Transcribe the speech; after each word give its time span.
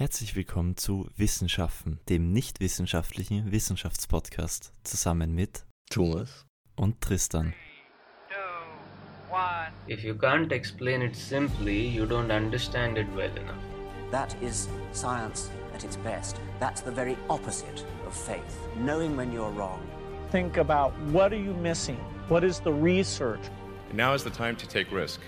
Herzlich 0.00 0.34
willkommen 0.34 0.78
zu 0.78 1.10
Wissenschaften, 1.18 2.00
dem 2.08 2.32
nicht 2.32 2.60
wissenschaftlichen 2.60 3.52
Wissenschaftspodcast, 3.52 4.72
zusammen 4.82 5.34
mit 5.34 5.66
Thomas 5.90 6.46
und 6.74 7.02
Tristan. 7.02 7.52
If 9.86 10.02
you 10.02 10.14
can't 10.14 10.52
explain 10.52 11.02
it 11.02 11.14
simply, 11.14 11.86
you 11.86 12.06
don't 12.06 12.34
understand 12.34 12.96
it 12.96 13.08
well 13.14 13.28
enough. 13.36 13.62
That 14.10 14.34
is 14.40 14.70
science 14.92 15.50
at 15.74 15.84
its 15.84 15.98
best. 15.98 16.40
That's 16.60 16.80
the 16.80 16.90
very 16.90 17.18
opposite 17.28 17.84
of 18.06 18.16
faith. 18.16 18.56
Knowing 18.78 19.18
when 19.18 19.30
you're 19.30 19.54
wrong. 19.54 19.82
Think 20.30 20.56
about 20.56 20.94
what 21.12 21.30
are 21.34 21.42
you 21.42 21.52
missing? 21.52 21.98
What 22.30 22.42
is 22.42 22.58
the 22.58 22.72
research? 22.72 23.50
now 23.92 24.14
is 24.14 24.24
the 24.24 24.30
time 24.30 24.56
to 24.56 24.66
take 24.66 24.90
risk. 24.90 25.20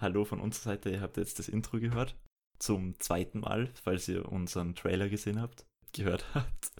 Hallo 0.00 0.24
von 0.24 0.40
unserer 0.40 0.72
Seite. 0.72 0.88
Ihr 0.88 1.02
habt 1.02 1.18
jetzt 1.18 1.38
das 1.38 1.50
Intro 1.50 1.78
gehört. 1.78 2.16
Zum 2.58 2.98
zweiten 3.00 3.40
Mal, 3.40 3.70
falls 3.74 4.08
ihr 4.08 4.32
unseren 4.32 4.74
Trailer 4.74 5.10
gesehen 5.10 5.38
habt, 5.38 5.66
gehört 5.92 6.24
habt. 6.32 6.72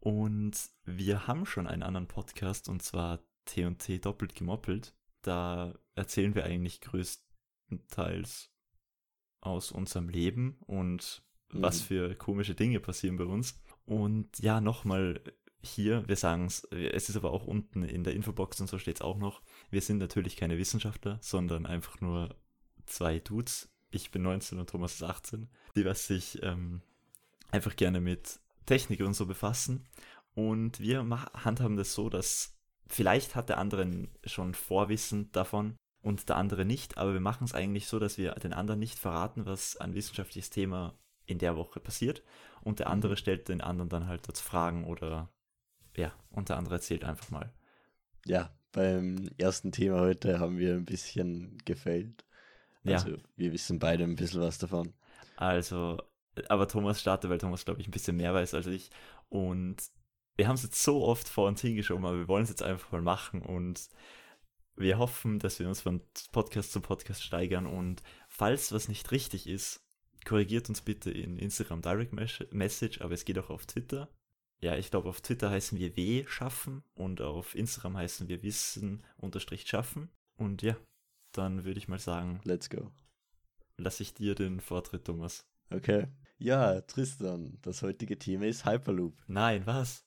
Und 0.00 0.58
wir 0.84 1.28
haben 1.28 1.46
schon 1.46 1.68
einen 1.68 1.84
anderen 1.84 2.08
Podcast 2.08 2.68
und 2.68 2.82
zwar 2.82 3.20
T&T 3.44 4.00
doppelt 4.00 4.34
gemoppelt. 4.34 4.96
Da 5.22 5.78
erzählen 5.94 6.34
wir 6.34 6.44
eigentlich 6.44 6.80
größtenteils 6.80 8.50
aus 9.40 9.70
unserem 9.70 10.08
Leben 10.08 10.58
und 10.66 11.22
mhm. 11.52 11.62
was 11.62 11.82
für 11.82 12.16
komische 12.16 12.56
Dinge 12.56 12.80
passieren 12.80 13.16
bei 13.16 13.26
uns. 13.26 13.62
Und 13.84 14.40
ja, 14.40 14.60
nochmal 14.60 15.22
hier, 15.62 16.06
wir 16.08 16.16
sagen 16.16 16.46
es, 16.46 16.64
es 16.64 17.08
ist 17.10 17.16
aber 17.16 17.32
auch 17.32 17.46
unten 17.46 17.84
in 17.84 18.02
der 18.02 18.14
Infobox 18.14 18.60
und 18.60 18.66
so 18.66 18.78
steht 18.78 18.96
es 18.96 19.02
auch 19.02 19.18
noch. 19.18 19.40
Wir 19.70 19.80
sind 19.80 19.98
natürlich 19.98 20.36
keine 20.36 20.58
Wissenschaftler, 20.58 21.18
sondern 21.20 21.66
einfach 21.66 22.00
nur 22.00 22.34
zwei 22.86 23.18
Dudes. 23.18 23.68
Ich 23.90 24.10
bin 24.10 24.22
19 24.22 24.58
und 24.58 24.70
Thomas 24.70 24.94
ist 24.94 25.02
18, 25.02 25.48
die 25.76 25.84
was 25.84 26.06
sich 26.06 26.42
ähm, 26.42 26.82
einfach 27.50 27.76
gerne 27.76 28.00
mit 28.00 28.40
Technik 28.66 29.00
und 29.00 29.14
so 29.14 29.26
befassen. 29.26 29.86
Und 30.34 30.80
wir 30.80 31.08
handhaben 31.34 31.76
das 31.76 31.94
so, 31.94 32.08
dass 32.08 32.56
vielleicht 32.86 33.34
hat 33.34 33.48
der 33.48 33.58
andere 33.58 34.08
schon 34.24 34.54
Vorwissen 34.54 35.32
davon 35.32 35.76
und 36.02 36.28
der 36.28 36.36
andere 36.36 36.64
nicht, 36.64 36.96
aber 36.96 37.12
wir 37.12 37.20
machen 37.20 37.44
es 37.44 37.54
eigentlich 37.54 37.86
so, 37.86 37.98
dass 37.98 38.18
wir 38.18 38.32
den 38.34 38.52
anderen 38.52 38.78
nicht 38.78 38.98
verraten, 38.98 39.46
was 39.46 39.76
ein 39.76 39.94
wissenschaftliches 39.94 40.50
Thema 40.50 40.98
in 41.26 41.38
der 41.38 41.56
Woche 41.56 41.80
passiert 41.80 42.22
und 42.62 42.78
der 42.78 42.88
andere 42.88 43.16
stellt 43.16 43.48
den 43.48 43.60
anderen 43.60 43.88
dann 43.88 44.06
halt 44.06 44.28
dazu 44.28 44.42
Fragen 44.42 44.84
oder 44.84 45.28
ja, 45.96 46.12
und 46.30 46.48
der 46.48 46.56
andere 46.56 46.76
erzählt 46.76 47.04
einfach 47.04 47.30
mal. 47.30 47.52
Ja, 48.24 48.56
beim 48.72 49.30
ersten 49.38 49.72
Thema 49.72 50.00
heute 50.00 50.40
haben 50.40 50.58
wir 50.58 50.74
ein 50.74 50.84
bisschen 50.84 51.58
gefällt. 51.64 52.24
Also 52.84 53.10
ja. 53.10 53.16
wir 53.36 53.52
wissen 53.52 53.78
beide 53.78 54.04
ein 54.04 54.16
bisschen 54.16 54.40
was 54.40 54.58
davon. 54.58 54.92
Also, 55.36 55.98
aber 56.48 56.68
Thomas 56.68 57.00
startet, 57.00 57.30
weil 57.30 57.38
Thomas, 57.38 57.64
glaube 57.64 57.80
ich, 57.80 57.88
ein 57.88 57.92
bisschen 57.92 58.16
mehr 58.16 58.34
weiß 58.34 58.54
als 58.54 58.66
ich. 58.66 58.90
Und 59.28 59.76
wir 60.36 60.48
haben 60.48 60.54
es 60.54 60.62
jetzt 60.62 60.82
so 60.82 61.02
oft 61.04 61.28
vor 61.28 61.48
uns 61.48 61.60
hingeschoben, 61.60 62.04
aber 62.04 62.18
wir 62.18 62.28
wollen 62.28 62.44
es 62.44 62.50
jetzt 62.50 62.62
einfach 62.62 62.92
mal 62.92 63.02
machen 63.02 63.42
und 63.42 63.88
wir 64.76 64.98
hoffen, 64.98 65.40
dass 65.40 65.58
wir 65.58 65.68
uns 65.68 65.80
von 65.80 66.00
Podcast 66.30 66.72
zu 66.72 66.80
Podcast 66.80 67.24
steigern 67.24 67.66
und 67.66 68.02
falls 68.28 68.70
was 68.70 68.88
nicht 68.88 69.10
richtig 69.10 69.48
ist, 69.48 69.84
korrigiert 70.24 70.68
uns 70.68 70.82
bitte 70.82 71.10
in 71.10 71.36
Instagram 71.38 71.82
Direct 71.82 72.12
Message, 72.52 73.00
aber 73.00 73.14
es 73.14 73.24
geht 73.24 73.38
auch 73.38 73.50
auf 73.50 73.66
Twitter 73.66 74.08
ja, 74.60 74.76
ich 74.76 74.90
glaube, 74.90 75.08
auf 75.08 75.20
Twitter 75.20 75.50
heißen 75.50 75.78
wir 75.78 75.96
W 75.96 76.24
schaffen 76.26 76.82
und 76.94 77.20
auf 77.20 77.54
Instagram 77.54 77.96
heißen 77.96 78.28
wir 78.28 78.42
Wissen 78.42 79.04
unterstrich 79.16 79.66
schaffen. 79.68 80.10
Und 80.36 80.62
ja, 80.62 80.76
dann 81.32 81.64
würde 81.64 81.78
ich 81.78 81.88
mal 81.88 82.00
sagen, 82.00 82.40
let's 82.44 82.68
go. 82.68 82.90
Lass 83.76 84.00
ich 84.00 84.14
dir 84.14 84.34
den 84.34 84.60
Vortritt, 84.60 85.04
Thomas. 85.04 85.46
Okay. 85.70 86.08
Ja, 86.38 86.80
Tristan, 86.80 87.58
das 87.62 87.82
heutige 87.82 88.18
Thema 88.18 88.46
ist 88.46 88.64
Hyperloop. 88.64 89.14
Nein, 89.28 89.64
was? 89.66 90.04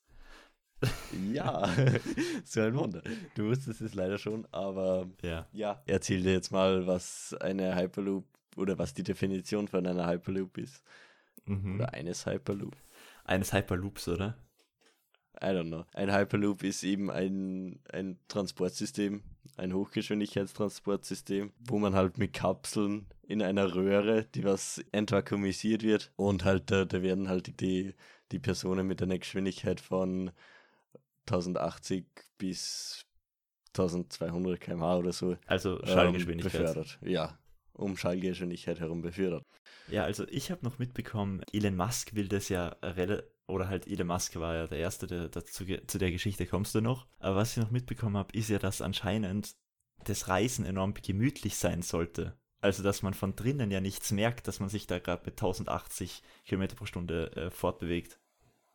ja, 1.32 1.70
so 2.45 2.61
ein 2.61 2.76
Wunder. 2.76 3.02
Du 3.36 3.45
wusstest 3.45 3.82
es 3.82 3.94
leider 3.94 4.17
schon, 4.17 4.45
aber 4.52 5.10
ja. 5.22 5.48
ja, 5.54 5.82
erzähl 5.86 6.23
dir 6.23 6.34
jetzt 6.34 6.52
mal, 6.52 6.88
was 6.88 7.36
eine 7.40 7.76
Hyperloop 7.76 8.26
oder 8.58 8.78
was 8.78 8.94
die 8.94 9.04
Definition 9.04 9.67
von 9.67 9.86
einer 9.86 10.08
Hyperloop 10.08 10.58
ist. 10.58 10.84
Mhm. 11.45 11.76
Oder 11.76 11.94
eines 11.94 12.26
Hyperloop 12.26 12.76
eines 13.23 13.54
Hyperloops, 13.54 14.08
oder? 14.08 14.37
I 15.42 15.48
don't 15.48 15.70
know. 15.70 15.86
Ein 15.93 16.14
Hyperloop 16.14 16.64
ist 16.64 16.83
eben 16.83 17.09
ein, 17.09 17.80
ein 17.92 18.20
Transportsystem, 18.27 19.23
ein 19.58 19.73
Hochgeschwindigkeitstransportsystem, 19.73 21.52
wo 21.60 21.80
man 21.80 21.95
halt 21.95 22.20
mit 22.20 22.33
Kapseln 22.33 23.08
in 23.23 23.42
einer 23.42 23.73
Röhre, 23.73 24.26
die 24.36 24.43
was 24.43 24.83
entvakuumisiert 24.92 25.81
wird 25.81 26.11
und 26.15 26.45
halt 26.45 26.70
da, 26.70 26.86
da 26.86 27.02
werden 27.02 27.27
halt 27.27 27.60
die, 27.60 27.95
die 28.31 28.39
Personen 28.39 28.86
mit 28.86 29.02
einer 29.02 29.17
Geschwindigkeit 29.17 29.80
von 29.80 30.31
1080 31.27 32.05
bis 32.37 33.05
1200 33.70 34.60
km/h 34.60 34.98
oder 34.98 35.14
so. 35.14 35.37
Also 35.48 35.80
Schallgeschwindigkeit. 35.86 36.54
Ähm, 36.54 36.61
befördert. 36.61 36.99
Ja, 37.02 37.39
um 37.73 37.98
Schallgeschwindigkeit 37.98 38.80
herum 38.80 39.02
befördert. 39.02 39.43
Ja, 39.92 40.04
also 40.04 40.26
ich 40.30 40.52
habe 40.52 40.64
noch 40.64 40.80
mitbekommen, 40.80 41.42
Elon 41.52 41.76
Musk 41.76 42.16
will 42.16 42.28
das 42.28 42.50
ja 42.50 42.76
oder 43.48 43.68
halt 43.68 43.88
Elon 43.88 44.08
Musk 44.08 44.36
war 44.38 44.56
ja 44.56 44.68
der 44.68 44.80
Erste, 44.80 45.08
der 45.08 45.28
dazu 45.28 45.66
zu 45.66 45.98
der 45.98 46.12
Geschichte 46.12 46.46
kommst 46.48 46.74
du 46.74 46.82
noch. 46.82 47.08
Aber 47.20 47.36
was 47.36 47.52
ich 47.52 47.64
noch 47.64 47.72
mitbekommen 47.72 48.18
habe, 48.18 48.36
ist 48.38 48.50
ja, 48.50 48.60
dass 48.60 48.82
anscheinend 48.82 49.56
das 50.06 50.28
Reisen 50.28 50.66
enorm 50.66 50.94
gemütlich 50.94 51.58
sein 51.58 51.82
sollte. 51.82 52.38
Also, 52.62 52.84
dass 52.84 53.02
man 53.02 53.14
von 53.14 53.36
drinnen 53.36 53.72
ja 53.72 53.82
nichts 53.82 54.12
merkt, 54.12 54.48
dass 54.48 54.60
man 54.60 54.70
sich 54.70 54.88
da 54.88 55.00
gerade 55.00 55.24
mit 55.26 55.34
1080 55.34 56.22
km 56.46 56.68
pro 56.76 56.86
Stunde 56.86 57.32
äh, 57.36 57.50
fortbewegt. 57.50 58.20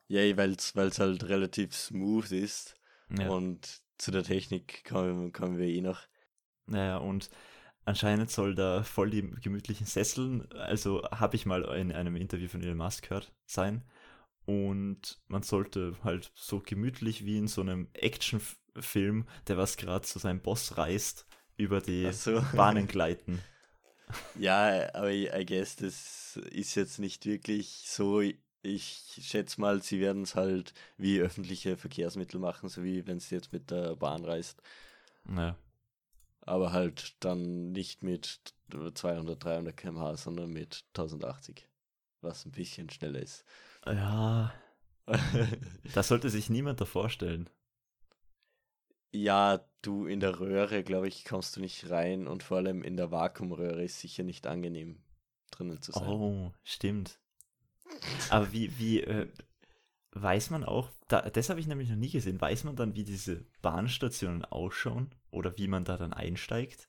Ja, 0.09 0.37
weil 0.37 0.53
es 0.53 0.99
halt 0.99 1.25
relativ 1.25 1.75
smooth 1.75 2.33
ist. 2.33 2.75
Ja. 3.17 3.29
Und 3.29 3.81
zu 3.99 4.11
der 4.11 4.25
Technik 4.25 4.85
kommen, 4.85 5.33
kommen 5.33 5.59
wir 5.59 5.67
eh 5.67 5.81
noch. 5.81 6.03
Naja, 6.67 6.99
und 6.99 7.31
anscheinend 7.87 8.31
soll 8.31 8.55
da 8.55 8.83
voll 8.83 9.11
die 9.11 9.23
gemütlichen 9.23 9.87
Sesseln, 9.87 10.51
also 10.53 11.03
habe 11.11 11.37
ich 11.37 11.47
mal 11.47 11.63
in 11.77 11.93
einem 11.93 12.17
Interview 12.17 12.49
von 12.49 12.63
Elon 12.63 12.77
Musk 12.77 13.09
gehört, 13.09 13.33
sein. 13.47 13.83
Und 14.45 15.21
man 15.27 15.43
sollte 15.43 15.97
halt 16.05 16.31
so 16.35 16.61
gemütlich 16.61 17.25
wie 17.25 17.39
in 17.39 17.49
so 17.49 17.63
einem 17.63 17.89
Actionfilm, 17.95 19.27
der 19.49 19.57
was 19.57 19.77
gerade 19.77 20.05
zu 20.05 20.19
seinem 20.19 20.41
Boss 20.41 20.77
reist, 20.77 21.27
über 21.57 21.81
die 21.81 22.13
so. 22.13 22.45
Bahnen 22.55 22.87
gleiten. 22.87 23.41
Ja, 24.39 24.95
aber 24.95 25.11
I 25.11 25.45
guess 25.45 25.75
das 25.77 26.39
ist 26.51 26.75
jetzt 26.77 26.99
nicht 26.99 27.27
wirklich 27.27 27.85
so. 27.87 28.21
Ich 28.63 29.21
schätze 29.21 29.61
mal, 29.61 29.83
sie 29.83 30.01
werden 30.01 30.23
es 30.23 30.35
halt 30.35 30.75
wie 30.97 31.21
öffentliche 31.21 31.77
Verkehrsmittel 31.77 32.39
machen, 32.39 32.69
so 32.69 32.85
wie 32.85 33.07
wenn 33.07 33.21
sie 33.21 33.35
jetzt 33.35 33.53
mit 33.53 33.71
der 33.71 33.97
Bahn 33.97 34.25
reist. 34.25 34.61
Naja 35.25 35.57
aber 36.47 36.73
halt 36.73 37.17
dann 37.21 37.73
nicht 37.73 38.03
mit 38.03 38.41
200, 38.71 39.45
300 39.45 39.77
km/h, 39.77 40.17
sondern 40.17 40.51
mit 40.51 40.85
1080, 40.97 41.69
was 42.21 42.47
ein 42.47 42.53
bisschen 42.53 42.89
schneller 42.89 43.21
ist. 43.21 43.45
Ja, 43.85 44.53
das 45.95 46.09
sollte 46.09 46.31
sich 46.31 46.49
niemand 46.49 46.81
da 46.81 46.85
vorstellen. 46.85 47.51
Ja, 49.13 49.65
du 49.83 50.07
in 50.07 50.21
der 50.21 50.41
Röhre, 50.41 50.83
glaube 50.83 51.09
ich, 51.09 51.25
kommst 51.25 51.57
du 51.57 51.61
nicht 51.61 51.91
rein 51.91 52.27
und 52.27 52.43
vor 52.43 52.59
allem 52.59 52.83
in 52.83 52.97
der 52.97 53.11
Vakuumröhre 53.11 53.85
ist 53.85 54.01
sicher 54.01 54.25
nicht 54.25 54.47
angenehm 54.47 55.03
drinnen 55.51 55.81
zu 55.81 55.93
sein. 55.93 56.09
Oh, 56.09 56.53
stimmt. 56.65 57.19
Aber 58.31 58.53
wie, 58.53 58.79
wie, 58.79 59.01
äh, 59.01 59.29
weiß 60.23 60.51
man 60.51 60.65
auch, 60.65 60.91
da, 61.09 61.23
das 61.23 61.51
habe 61.51 61.61
ich 61.61 61.67
nämlich 61.67 61.89
noch 61.89 61.97
nie 61.97 62.11
gesehen, 62.11 62.41
weiß 62.41 62.65
man 62.65 62.77
dann, 62.77 62.95
wie 62.95 63.05
diese 63.05 63.45
Bahnstationen 63.63 64.45
ausschauen 64.45 65.15
oder 65.31 65.57
wie 65.59 65.69
man 65.69 65.85
da 65.85 65.97
dann 65.97 66.13
einsteigt? 66.13 66.89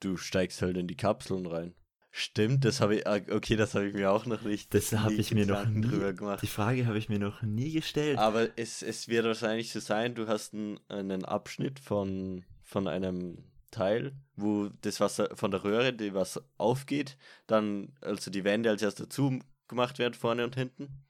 Du 0.00 0.16
steigst 0.16 0.62
halt 0.62 0.76
in 0.76 0.86
die 0.86 0.96
Kapseln 0.96 1.46
rein. 1.46 1.74
Stimmt, 2.10 2.64
das 2.64 2.80
habe 2.80 2.96
ich, 2.96 3.06
ah, 3.06 3.20
okay, 3.30 3.56
das 3.56 3.74
habe 3.74 3.86
ich 3.86 3.94
mir 3.94 4.10
auch 4.10 4.26
noch 4.26 4.42
nicht. 4.42 4.72
Das 4.72 4.92
habe 4.92 5.14
ich 5.14 5.32
mir 5.32 5.46
noch 5.46 5.66
nie 5.66 5.82
drüber 5.82 6.12
gemacht. 6.12 6.42
Die 6.42 6.46
Frage 6.46 6.86
habe 6.86 6.98
ich 6.98 7.08
mir 7.08 7.18
noch 7.18 7.42
nie 7.42 7.72
gestellt. 7.72 8.18
Aber 8.18 8.48
es, 8.56 8.82
es 8.82 9.08
wird 9.08 9.26
wahrscheinlich 9.26 9.72
so 9.72 9.80
sein, 9.80 10.14
du 10.14 10.26
hast 10.26 10.54
einen, 10.54 10.80
einen 10.88 11.24
Abschnitt 11.24 11.78
von, 11.78 12.44
von 12.62 12.88
einem 12.88 13.44
Teil, 13.70 14.16
wo 14.36 14.70
das 14.80 15.00
Wasser 15.00 15.28
von 15.34 15.50
der 15.50 15.64
Röhre, 15.64 15.92
die 15.92 16.14
Wasser 16.14 16.42
aufgeht, 16.56 17.18
dann, 17.46 17.92
also 18.00 18.30
die 18.30 18.44
Wände 18.44 18.70
als 18.70 18.82
erst 18.82 19.00
dazu 19.00 19.38
gemacht 19.68 19.98
werden, 19.98 20.14
vorne 20.14 20.44
und 20.44 20.54
hinten. 20.54 21.04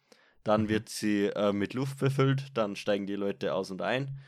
Dann 0.49 0.63
mhm. 0.63 0.69
wird 0.71 0.89
sie 0.89 1.27
äh, 1.27 1.53
mit 1.53 1.75
Luft 1.75 1.99
befüllt, 1.99 2.47
dann 2.55 2.75
steigen 2.75 3.07
die 3.07 3.17
Leute 3.17 3.53
aus 3.53 3.71
und 3.71 3.83
ein, 3.83 4.19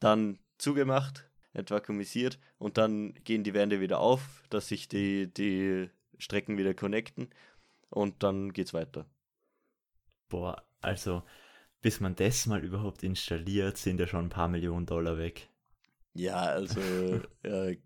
dann 0.00 0.40
zugemacht, 0.58 1.30
entvakuumisiert 1.52 2.40
und 2.58 2.76
dann 2.76 3.14
gehen 3.22 3.44
die 3.44 3.54
Wände 3.54 3.80
wieder 3.80 4.00
auf, 4.00 4.42
dass 4.50 4.66
sich 4.66 4.88
die, 4.88 5.32
die 5.32 5.88
Strecken 6.18 6.58
wieder 6.58 6.74
connecten 6.74 7.30
und 7.88 8.24
dann 8.24 8.52
geht's 8.52 8.74
weiter. 8.74 9.06
Boah, 10.28 10.60
also 10.80 11.22
bis 11.82 12.00
man 12.00 12.16
das 12.16 12.46
mal 12.46 12.64
überhaupt 12.64 13.04
installiert, 13.04 13.76
sind 13.76 14.00
ja 14.00 14.08
schon 14.08 14.24
ein 14.24 14.30
paar 14.30 14.48
Millionen 14.48 14.86
Dollar 14.86 15.18
weg. 15.18 15.50
Ja, 16.14 16.40
also 16.40 16.80
äh, 17.44 17.76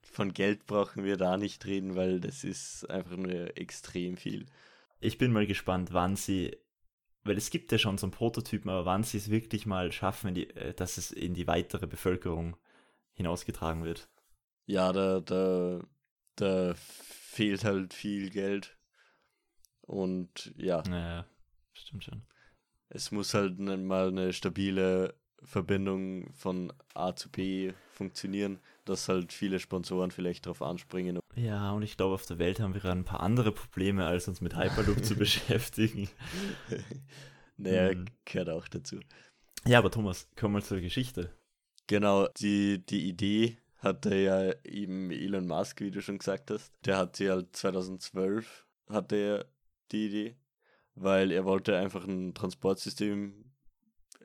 von 0.00 0.32
Geld 0.32 0.66
brauchen 0.66 1.02
wir 1.02 1.16
da 1.16 1.36
nicht 1.36 1.66
reden, 1.66 1.96
weil 1.96 2.20
das 2.20 2.44
ist 2.44 2.88
einfach 2.88 3.16
nur 3.16 3.56
extrem 3.58 4.16
viel. 4.16 4.46
Ich 5.00 5.18
bin 5.18 5.32
mal 5.32 5.46
gespannt, 5.46 5.92
wann 5.92 6.14
sie, 6.14 6.56
weil 7.26 7.36
es 7.36 7.50
gibt 7.50 7.72
ja 7.72 7.78
schon 7.78 7.98
so 7.98 8.06
einen 8.06 8.12
Prototypen, 8.12 8.70
aber 8.70 8.84
wann 8.86 9.02
sie 9.04 9.18
es 9.18 9.30
wirklich 9.30 9.66
mal 9.66 9.92
schaffen, 9.92 10.34
die, 10.34 10.50
äh, 10.50 10.74
dass 10.74 10.98
es 10.98 11.10
in 11.10 11.34
die 11.34 11.46
weitere 11.46 11.86
Bevölkerung 11.86 12.56
hinausgetragen 13.14 13.84
wird. 13.84 14.08
Ja, 14.66 14.92
da, 14.92 15.20
da, 15.20 15.80
da 16.36 16.74
fehlt 16.76 17.64
halt 17.64 17.94
viel 17.94 18.30
Geld. 18.30 18.76
Und 19.86 20.52
ja, 20.56 20.82
Naja, 20.88 21.26
stimmt 21.72 22.04
schon. 22.04 22.22
es 22.88 23.10
muss 23.10 23.34
halt 23.34 23.58
mal 23.58 24.08
eine 24.08 24.32
stabile 24.32 25.14
Verbindung 25.42 26.32
von 26.34 26.72
A 26.94 27.14
zu 27.14 27.30
B 27.30 27.72
funktionieren, 27.92 28.58
dass 28.84 29.08
halt 29.08 29.32
viele 29.32 29.60
Sponsoren 29.60 30.10
vielleicht 30.10 30.46
drauf 30.46 30.62
anspringen. 30.62 31.20
Ja, 31.36 31.72
und 31.72 31.82
ich 31.82 31.96
glaube, 31.96 32.14
auf 32.14 32.24
der 32.26 32.38
Welt 32.38 32.60
haben 32.60 32.72
wir 32.74 32.80
gerade 32.80 32.98
ein 32.98 33.04
paar 33.04 33.20
andere 33.20 33.52
Probleme, 33.52 34.06
als 34.06 34.26
uns 34.26 34.40
mit 34.40 34.56
Hyperloop 34.56 35.04
zu 35.04 35.14
beschäftigen. 35.18 36.08
naja, 37.58 37.94
Mhm. 37.94 38.06
gehört 38.24 38.48
auch 38.50 38.66
dazu. 38.68 39.00
Ja, 39.66 39.78
aber 39.78 39.90
Thomas, 39.90 40.28
komm 40.36 40.52
mal 40.52 40.62
zur 40.62 40.80
Geschichte. 40.80 41.30
Genau, 41.88 42.26
die, 42.38 42.84
die 42.86 43.08
Idee 43.08 43.58
hatte 43.78 44.14
ja 44.16 44.52
eben 44.64 45.10
Elon 45.10 45.46
Musk, 45.46 45.80
wie 45.80 45.90
du 45.90 46.00
schon 46.00 46.18
gesagt 46.18 46.50
hast. 46.50 46.72
Der 46.84 46.96
hat 46.96 47.16
sie 47.16 47.30
halt 47.30 47.54
2012 47.54 48.66
hatte 48.88 49.16
er 49.16 49.44
die 49.92 50.06
Idee, 50.06 50.36
weil 50.94 51.32
er 51.32 51.44
wollte 51.44 51.76
einfach 51.76 52.06
ein 52.06 52.34
Transportsystem 52.34 53.52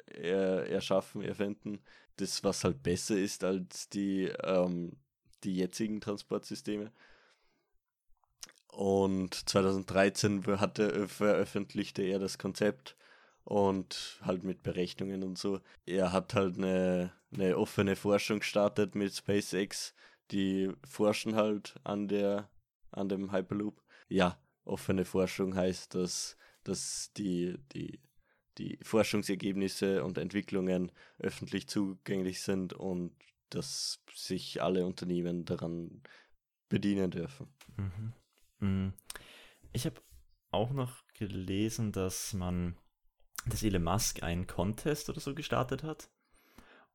er, 0.06 0.68
erschaffen, 0.70 1.22
erfinden, 1.22 1.82
das 2.18 2.44
was 2.44 2.64
halt 2.64 2.82
besser 2.84 3.18
ist 3.18 3.44
als 3.44 3.90
die, 3.90 4.26
ähm, 4.44 4.98
die 5.44 5.56
jetzigen 5.56 6.02
Transportsysteme. 6.02 6.92
Und 8.68 9.50
2013 9.50 10.46
hatte, 10.60 11.08
veröffentlichte 11.08 12.04
er 12.04 12.20
das 12.20 12.38
Konzept 12.38 12.96
und 13.44 14.20
halt 14.22 14.44
mit 14.44 14.64
Berechnungen 14.64 15.24
und 15.24 15.38
so. 15.38 15.60
Er 15.86 16.12
hat 16.14 16.34
halt 16.36 16.58
eine, 16.58 17.12
eine 17.34 17.58
offene 17.58 17.96
Forschung 17.96 18.40
gestartet 18.40 18.96
mit 18.96 19.14
SpaceX. 19.14 19.94
Die 20.32 20.72
forschen 20.88 21.36
halt 21.36 21.76
an 21.84 22.08
der 22.08 22.50
an 22.92 23.10
dem 23.10 23.32
Hyperloop. 23.32 23.82
Ja, 24.10 24.38
offene 24.66 25.06
Forschung 25.06 25.56
heißt, 25.56 25.96
dass, 25.96 26.38
dass 26.64 27.12
die, 27.18 27.58
die, 27.74 28.00
die 28.58 28.78
Forschungsergebnisse 28.82 30.04
und 30.04 30.18
Entwicklungen 30.18 30.92
öffentlich 31.20 31.68
zugänglich 31.68 32.42
sind 32.42 32.74
und 32.74 33.14
dass 33.52 34.04
sich 34.14 34.62
alle 34.62 34.86
Unternehmen 34.86 35.46
daran 35.46 36.02
bedienen 36.70 37.12
dürfen. 37.12 37.48
Mhm. 37.78 38.14
Mhm. 38.60 38.94
Ich 39.74 39.86
habe 39.86 40.02
auch 40.52 40.72
noch 40.72 41.04
gelesen, 41.14 41.92
dass 41.92 42.34
man, 42.34 42.78
dass 43.46 43.64
Elon 43.64 43.84
Musk 43.84 44.24
einen 44.24 44.48
Contest 44.48 45.10
oder 45.10 45.20
so 45.20 45.34
gestartet 45.36 45.84
hat. 45.84 46.10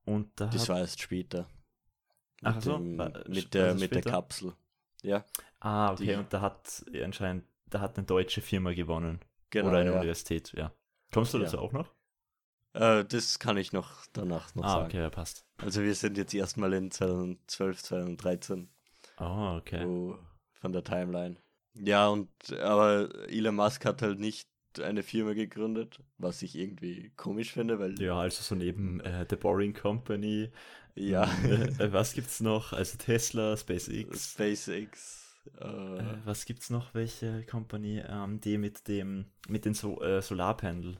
Und 0.05 0.31
da 0.41 0.47
Das 0.49 0.69
war 0.69 0.79
erst 0.79 1.01
später. 1.01 1.49
Ach 2.43 2.55
Mit, 2.57 2.65
so, 2.65 2.77
dem, 2.77 2.99
war- 2.99 3.15
war 3.15 3.29
mit, 3.29 3.55
der, 3.55 3.75
mit 3.75 3.95
der? 3.95 4.03
Kapsel. 4.03 4.55
Ja, 5.03 5.25
ah, 5.61 5.93
okay, 5.93 6.07
die- 6.07 6.15
und 6.15 6.33
da 6.33 6.41
hat 6.41 6.85
anscheinend, 7.03 7.45
da 7.67 7.81
hat 7.81 7.97
eine 7.97 8.07
deutsche 8.07 8.41
Firma 8.43 8.73
gewonnen. 8.73 9.21
genau. 9.51 9.69
oder 9.69 9.79
eine 9.79 9.91
ja. 9.91 9.97
Universität, 9.99 10.53
ja. 10.55 10.73
Kommst 11.13 11.33
du 11.35 11.39
Ja. 11.39 11.45
dazu 11.45 11.59
auch 11.59 11.73
noch? 11.73 11.95
Äh, 12.77 13.05
das 13.05 13.39
kann 13.39 13.57
ich 13.57 13.73
noch 13.73 13.91
danach 14.13 14.55
noch 14.55 14.65
ah, 14.65 14.69
sagen. 14.69 14.87
okay, 14.87 14.99
ja, 14.99 15.11
passt. 15.11 15.45
Also 15.59 15.83
wir 15.83 15.95
sind 15.95 16.17
jetzt 16.19 16.35
erstmal 16.35 16.73
in 16.75 16.91
2012, 16.91 17.83
2013 17.83 18.69
Oh, 19.19 19.57
okay. 19.59 19.85
wo, 19.87 20.19
von 20.53 20.73
der 20.73 20.85
Timeline. 20.85 21.37
Ja, 21.75 22.09
und 22.09 22.29
aber 22.61 23.09
Elon 23.29 23.55
Musk 23.57 23.85
hat 23.85 24.03
halt 24.03 24.19
nicht 24.19 24.49
eine 24.83 25.03
Firma 25.03 25.33
gegründet, 25.33 26.01
was 26.19 26.43
ich 26.43 26.55
irgendwie 26.55 27.11
komisch 27.17 27.53
finde, 27.53 27.79
weil 27.79 27.99
Ja, 28.01 28.19
also 28.19 28.43
so 28.43 28.55
neben 28.55 29.01
äh, 29.01 29.27
The 29.29 29.37
Boring 29.37 29.73
Company. 29.75 30.51
ja, 30.95 31.25
Äh, 31.45 31.93
was 31.93 32.13
gibt's 32.13 32.41
noch? 32.41 32.73
Also 32.75 32.99
Tesla, 32.99 33.57
SpaceX. 33.57 34.33
SpaceX, 34.33 35.37
äh, 35.61 35.65
Äh, 35.65 36.19
was 36.25 36.45
gibt's 36.45 36.69
noch? 36.71 36.93
Welche 36.95 37.45
Company? 37.45 38.03
Ähm, 38.07 38.41
die 38.41 38.59
mit 38.59 38.87
dem, 38.89 39.27
mit 39.49 39.65
den 39.65 39.73
so 39.75 40.01
äh, 40.03 40.21
Solarpanel. 40.21 40.97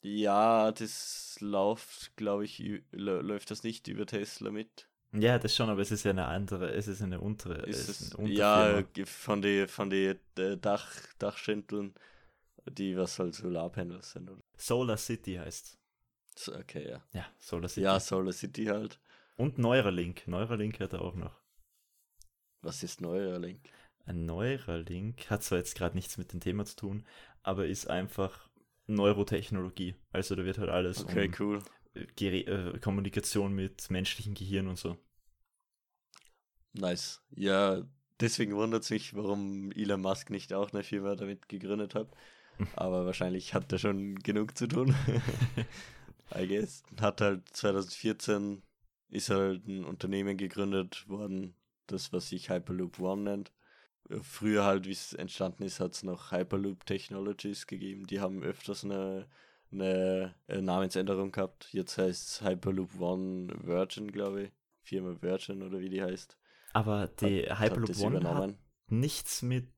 Ja, 0.00 0.72
das 0.72 1.38
läuft, 1.40 2.16
glaube 2.16 2.44
ich, 2.44 2.62
läuft 2.92 3.50
das 3.50 3.62
nicht 3.62 3.88
über 3.88 4.06
Tesla 4.06 4.50
mit. 4.50 4.88
Ja, 5.12 5.38
das 5.38 5.56
schon, 5.56 5.70
aber 5.70 5.80
es 5.80 5.90
ist 5.90 6.04
ja 6.04 6.10
eine 6.10 6.26
andere, 6.26 6.70
es 6.72 6.86
ist 6.86 7.00
eine 7.00 7.20
untere, 7.20 7.62
Ist 7.66 7.88
es 7.88 8.14
eine 8.14 8.30
ja, 8.30 8.84
von 9.06 9.40
den 9.40 9.66
von 9.66 9.88
die, 9.88 10.14
äh, 10.36 10.56
Dach, 10.58 10.86
Dachschindeln, 11.18 11.94
die 12.70 12.96
was 12.96 13.18
halt 13.18 13.34
Solarpanels 13.34 14.12
sind. 14.12 14.30
Oder? 14.30 14.40
Solar 14.56 14.98
City 14.98 15.36
heißt. 15.36 15.78
So, 16.36 16.54
okay, 16.54 16.90
ja. 16.90 17.02
Ja, 17.12 17.26
Solar 17.38 17.68
City. 17.68 17.84
Ja, 17.84 17.98
Solar 17.98 18.32
City 18.32 18.66
halt. 18.66 19.00
Und 19.36 19.56
Neuralink. 19.58 20.28
Neuralink 20.28 20.78
hat 20.80 20.92
er 20.92 21.00
auch 21.00 21.14
noch. 21.14 21.40
Was 22.60 22.82
ist 22.82 23.00
Neuralink? 23.00 23.70
Ein 24.04 24.26
Neuralink 24.26 25.30
hat 25.30 25.42
zwar 25.42 25.58
jetzt 25.58 25.74
gerade 25.74 25.96
nichts 25.96 26.18
mit 26.18 26.32
dem 26.32 26.40
Thema 26.40 26.64
zu 26.66 26.76
tun, 26.76 27.06
aber 27.42 27.66
ist 27.66 27.88
einfach 27.88 28.47
Neurotechnologie. 28.88 29.94
Also 30.10 30.34
da 30.34 30.44
wird 30.44 30.58
halt 30.58 30.70
alles 30.70 31.04
Okay, 31.04 31.28
um 31.28 31.34
cool. 31.38 31.62
Gerä 32.16 32.40
äh, 32.40 32.78
Kommunikation 32.78 33.54
mit 33.54 33.90
menschlichem 33.90 34.34
Gehirn 34.34 34.66
und 34.66 34.78
so. 34.78 34.96
Nice. 36.72 37.20
Ja, 37.30 37.82
deswegen 38.20 38.54
wundert 38.54 38.84
es 38.84 38.90
mich, 38.90 39.14
warum 39.14 39.72
Elon 39.72 40.00
Musk 40.00 40.30
nicht 40.30 40.52
auch 40.52 40.72
eine 40.72 40.82
Firma 40.82 41.16
damit 41.16 41.48
gegründet 41.48 41.94
hat. 41.94 42.08
Aber 42.76 43.06
wahrscheinlich 43.06 43.54
hat 43.54 43.72
er 43.72 43.78
schon 43.78 44.16
genug 44.16 44.56
zu 44.56 44.66
tun. 44.66 44.94
I 46.34 46.46
guess. 46.46 46.82
Hat 47.00 47.20
halt 47.20 47.48
2014 47.52 48.62
ist 49.10 49.30
halt 49.30 49.66
ein 49.66 49.84
Unternehmen 49.84 50.36
gegründet 50.36 51.08
worden, 51.08 51.54
das 51.86 52.12
was 52.12 52.28
sich 52.28 52.50
Hyperloop 52.50 52.98
One 52.98 53.22
nennt. 53.22 53.52
Früher 54.22 54.64
halt, 54.64 54.86
wie 54.86 54.92
es 54.92 55.12
entstanden 55.12 55.62
ist, 55.64 55.80
hat 55.80 55.92
es 55.94 56.02
noch 56.02 56.32
Hyperloop 56.32 56.86
Technologies 56.86 57.66
gegeben. 57.66 58.06
Die 58.06 58.20
haben 58.20 58.42
öfters 58.42 58.84
eine, 58.84 59.26
eine 59.70 60.34
Namensänderung 60.48 61.30
gehabt. 61.32 61.68
Jetzt 61.72 61.98
heißt 61.98 62.28
es 62.28 62.42
Hyperloop 62.42 62.98
One 63.00 63.48
Virgin, 63.64 64.10
glaube 64.10 64.44
ich. 64.44 64.50
Firma 64.82 65.20
Virgin 65.20 65.62
oder 65.62 65.80
wie 65.80 65.90
die 65.90 66.02
heißt. 66.02 66.38
Aber 66.72 67.08
die 67.08 67.42
Hat- 67.42 67.58
hat 67.58 67.70
Hyperloop 67.70 67.88
das 67.88 68.00
One 68.02 68.22
hat 68.34 68.54
nichts 68.86 69.42
mit 69.42 69.68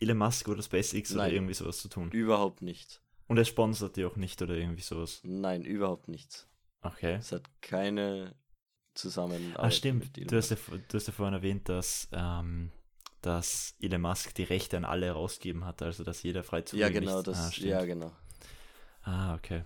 Elon 0.00 0.16
Musk 0.18 0.48
oder 0.48 0.62
SpaceX 0.62 1.12
oder 1.12 1.24
Nein. 1.24 1.34
irgendwie 1.34 1.54
sowas 1.54 1.78
zu 1.78 1.88
tun. 1.88 2.10
Überhaupt 2.12 2.62
nichts. 2.62 3.02
Und 3.26 3.36
er 3.36 3.44
sponsert 3.44 3.96
die 3.96 4.06
auch 4.06 4.16
nicht 4.16 4.40
oder 4.40 4.54
irgendwie 4.54 4.80
sowas. 4.80 5.20
Nein, 5.24 5.64
überhaupt 5.64 6.08
nichts. 6.08 6.48
Okay. 6.80 7.16
Es 7.16 7.32
hat 7.32 7.42
keine 7.60 8.34
Zusammenarbeit. 8.94 9.58
Ah, 9.58 9.70
stimmt. 9.70 10.16
Du 10.16 10.36
hast, 10.36 10.50
ja, 10.50 10.56
du 10.88 10.96
hast 10.96 11.06
ja 11.08 11.12
vorhin 11.12 11.34
erwähnt, 11.34 11.68
dass, 11.68 12.08
ähm, 12.12 12.70
dass 13.22 13.74
Elon 13.80 14.00
Musk 14.02 14.34
die 14.34 14.44
Rechte 14.44 14.76
an 14.76 14.84
alle 14.84 15.06
herausgegeben 15.06 15.64
hat, 15.64 15.82
also 15.82 16.04
dass 16.04 16.22
jeder 16.22 16.42
frei 16.42 16.58
Ja, 16.60 16.88
zugänglich 16.88 17.00
genau, 17.00 17.18
Ah, 17.20 17.22
das. 17.22 17.54
stimmt. 17.54 17.70
ja, 17.70 17.84
genau. 17.84 18.12
Ah, 19.04 19.34
okay. 19.34 19.64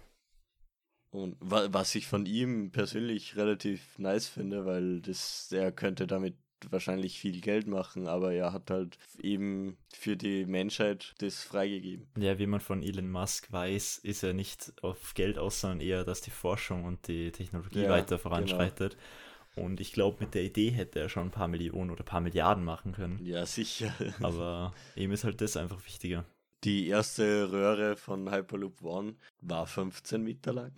Und 1.10 1.36
wa 1.40 1.68
was 1.70 1.94
ich 1.94 2.06
von 2.06 2.24
ihm 2.26 2.70
persönlich 2.70 3.36
relativ 3.36 3.98
nice 3.98 4.28
finde, 4.28 4.64
weil 4.64 5.00
das, 5.02 5.52
er 5.52 5.70
könnte 5.70 6.06
damit 6.06 6.36
wahrscheinlich 6.70 7.18
viel 7.18 7.40
Geld 7.40 7.66
machen, 7.66 8.06
aber 8.06 8.32
er 8.32 8.52
hat 8.52 8.70
halt 8.70 8.96
eben 9.20 9.76
für 9.92 10.16
die 10.16 10.46
Menschheit 10.46 11.12
das 11.18 11.42
freigegeben. 11.42 12.06
Ja, 12.16 12.38
wie 12.38 12.46
man 12.46 12.60
von 12.60 12.82
Elon 12.82 13.10
Musk 13.10 13.50
weiß, 13.52 13.98
ist 13.98 14.22
er 14.22 14.32
nicht 14.32 14.72
auf 14.82 15.14
Geld 15.14 15.38
aus, 15.38 15.60
sondern 15.60 15.80
eher, 15.80 16.04
dass 16.04 16.20
die 16.20 16.30
Forschung 16.30 16.84
und 16.84 17.08
die 17.08 17.32
Technologie 17.32 17.82
Ja, 17.82 17.90
weiter 17.90 18.18
genau. 18.34 18.70
Und 19.54 19.80
ich 19.80 19.92
glaube, 19.92 20.18
mit 20.20 20.34
der 20.34 20.44
Idee 20.44 20.70
hätte 20.70 21.00
er 21.00 21.08
schon 21.08 21.24
ein 21.24 21.30
paar 21.30 21.48
Millionen 21.48 21.90
oder 21.90 22.02
ein 22.02 22.06
paar 22.06 22.20
Milliarden 22.20 22.64
machen 22.64 22.92
können. 22.92 23.24
Ja, 23.24 23.44
sicher. 23.44 23.94
Aber 24.20 24.72
ihm 24.96 25.12
ist 25.12 25.24
halt 25.24 25.40
das 25.40 25.56
einfach 25.56 25.84
wichtiger. 25.84 26.24
Die 26.64 26.86
erste 26.86 27.50
Röhre 27.50 27.96
von 27.96 28.30
Hyperloop 28.30 28.82
One 28.82 29.16
war 29.40 29.66
15 29.66 30.22
Meter 30.22 30.52
lang 30.52 30.72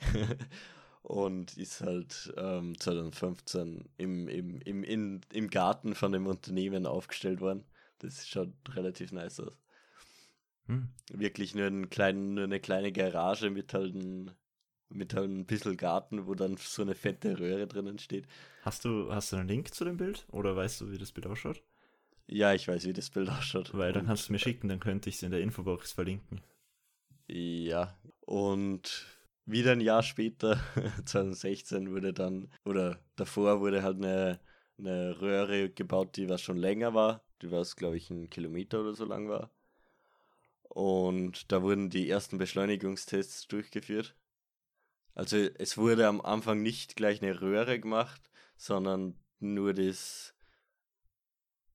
und 1.02 1.56
ist 1.58 1.82
halt 1.82 2.32
ähm, 2.36 2.78
2015 2.80 3.84
im, 3.98 4.26
im, 4.28 4.60
im, 4.62 4.82
in, 4.82 5.20
im 5.30 5.50
Garten 5.50 5.94
von 5.94 6.12
dem 6.12 6.26
Unternehmen 6.26 6.86
aufgestellt 6.86 7.40
worden. 7.40 7.64
Das 7.98 8.26
schaut 8.26 8.52
relativ 8.74 9.12
nice 9.12 9.40
aus. 9.40 9.52
Hm. 10.66 10.88
Wirklich 11.12 11.54
nur, 11.54 11.66
einen 11.66 11.90
kleinen, 11.90 12.34
nur 12.34 12.44
eine 12.44 12.60
kleine 12.60 12.90
Garage 12.90 13.50
mit 13.50 13.74
halt, 13.74 13.94
ein, 13.94 14.30
mit 14.94 15.14
halt 15.14 15.30
ein 15.30 15.46
bisschen 15.46 15.76
Garten, 15.76 16.26
wo 16.26 16.34
dann 16.34 16.56
so 16.56 16.82
eine 16.82 16.94
fette 16.94 17.38
Röhre 17.38 17.66
drinnen 17.66 17.98
steht. 17.98 18.26
Hast 18.62 18.84
du, 18.84 19.12
hast 19.12 19.32
du 19.32 19.36
einen 19.36 19.48
Link 19.48 19.74
zu 19.74 19.84
dem 19.84 19.96
Bild? 19.96 20.26
Oder 20.30 20.56
weißt 20.56 20.80
du, 20.80 20.90
wie 20.90 20.98
das 20.98 21.12
Bild 21.12 21.26
ausschaut? 21.26 21.62
Ja, 22.26 22.54
ich 22.54 22.66
weiß, 22.66 22.86
wie 22.86 22.92
das 22.92 23.10
Bild 23.10 23.28
ausschaut. 23.28 23.76
Weil 23.76 23.92
dann 23.92 24.06
kannst 24.06 24.28
du 24.28 24.32
mir 24.32 24.38
schicken, 24.38 24.68
dann 24.68 24.80
könnte 24.80 25.08
ich 25.08 25.16
es 25.16 25.22
in 25.22 25.30
der 25.30 25.40
Infobox 25.40 25.92
verlinken. 25.92 26.40
Ja, 27.28 27.98
und 28.20 29.06
wieder 29.46 29.72
ein 29.72 29.80
Jahr 29.80 30.02
später, 30.02 30.58
2016, 31.04 31.90
wurde 31.90 32.12
dann, 32.12 32.50
oder 32.64 32.98
davor 33.16 33.60
wurde 33.60 33.82
halt 33.82 33.96
eine, 33.98 34.40
eine 34.78 35.20
Röhre 35.20 35.70
gebaut, 35.70 36.16
die 36.16 36.28
was 36.28 36.40
schon 36.40 36.56
länger 36.56 36.94
war, 36.94 37.24
die 37.42 37.50
was, 37.50 37.76
glaube 37.76 37.96
ich, 37.96 38.10
ein 38.10 38.30
Kilometer 38.30 38.80
oder 38.80 38.94
so 38.94 39.04
lang 39.04 39.28
war. 39.28 39.50
Und 40.68 41.52
da 41.52 41.62
wurden 41.62 41.88
die 41.88 42.08
ersten 42.08 42.38
Beschleunigungstests 42.38 43.46
durchgeführt. 43.48 44.16
Also 45.14 45.36
es 45.36 45.76
wurde 45.78 46.08
am 46.08 46.20
Anfang 46.20 46.62
nicht 46.62 46.96
gleich 46.96 47.22
eine 47.22 47.40
Röhre 47.40 47.78
gemacht, 47.78 48.30
sondern 48.56 49.16
nur 49.38 49.72
das, 49.74 50.34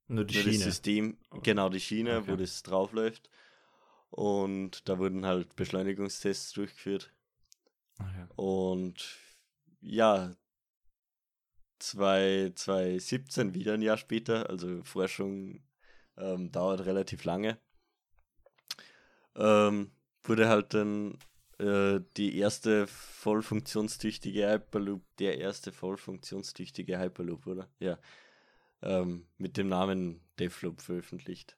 Nur 0.08 0.26
die 0.26 0.34
nur 0.34 0.44
das 0.44 0.54
Schiene. 0.54 0.64
System, 0.66 1.18
genau 1.44 1.70
die 1.70 1.80
Schiene, 1.80 2.28
wo 2.28 2.34
Okay. 2.34 2.44
das 2.44 2.64
draufläuft. 2.64 3.30
Und 4.12 4.90
da 4.90 4.98
wurden 4.98 5.26
halt 5.26 5.56
Beschleunigungstests 5.56 6.54
durchgeführt. 6.54 7.14
Okay. 8.00 8.26
Und 8.36 9.18
ja, 9.82 10.36
2 11.80 12.52
2017, 12.56 13.54
wieder 13.54 13.74
ein 13.76 13.82
Jahr 13.82 13.98
später, 13.98 14.50
also 14.50 14.84
Forschung 14.84 15.64
ähm, 16.18 16.52
dauert 16.52 16.86
relativ 16.86 17.24
lange, 17.24 17.58
ähm, 19.36 19.92
wurde 20.24 20.50
halt 20.50 20.74
dann 20.74 21.18
äh, 21.60 22.02
die 22.18 22.38
erste 22.38 22.88
voll 22.88 23.42
funktionstüchtige 23.42 24.50
Hyperloop, 24.50 25.02
der 25.18 25.38
erste 25.38 25.72
voll 25.72 25.98
funktionstüchtige 25.98 26.98
Hyperloop, 27.00 27.48
oder? 27.48 27.70
Ja. 27.80 28.00
Ähm, 28.82 29.28
mit 29.38 29.58
dem 29.58 29.68
Namen 29.68 30.22
Devloop 30.40 30.82
veröffentlicht. 30.82 31.58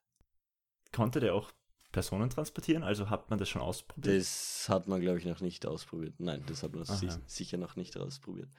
Konnte 0.91 1.20
der 1.20 1.36
auch 1.36 1.51
Personen 1.91 2.29
transportieren? 2.29 2.84
Also 2.84 3.10
hat 3.10 3.29
man 3.29 3.38
das 3.38 3.50
schon 3.50 3.62
ausprobiert? 3.62 4.17
Das 4.17 4.67
hat 4.70 4.88
man, 4.88 5.01
glaube 5.01 5.20
ich, 5.20 5.25
noch 5.25 5.41
nicht 5.41 5.65
ausprobiert. 5.65 6.15
Nein, 6.20 6.43
das 6.48 6.63
hat 6.63 6.74
man 6.74 6.84
Aha. 6.84 6.96
si 6.96 7.10
sicher 7.27 7.58
noch 7.58 7.75
nicht 7.75 7.96
ausprobiert. 7.98 8.50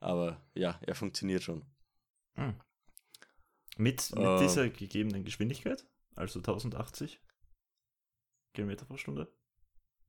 Aber 0.00 0.42
ja, 0.54 0.78
er 0.82 0.94
funktioniert 0.94 1.42
schon. 1.42 1.64
Hm. 2.34 2.54
Mit, 3.76 4.10
mit 4.16 4.24
Äh. 4.24 4.38
dieser 4.40 4.68
gegebenen 4.68 5.24
Geschwindigkeit? 5.24 5.86
Also 6.16 6.40
1080 6.40 7.20
Kilometer 8.52 8.84
pro 8.84 8.96
Stunde? 8.96 9.32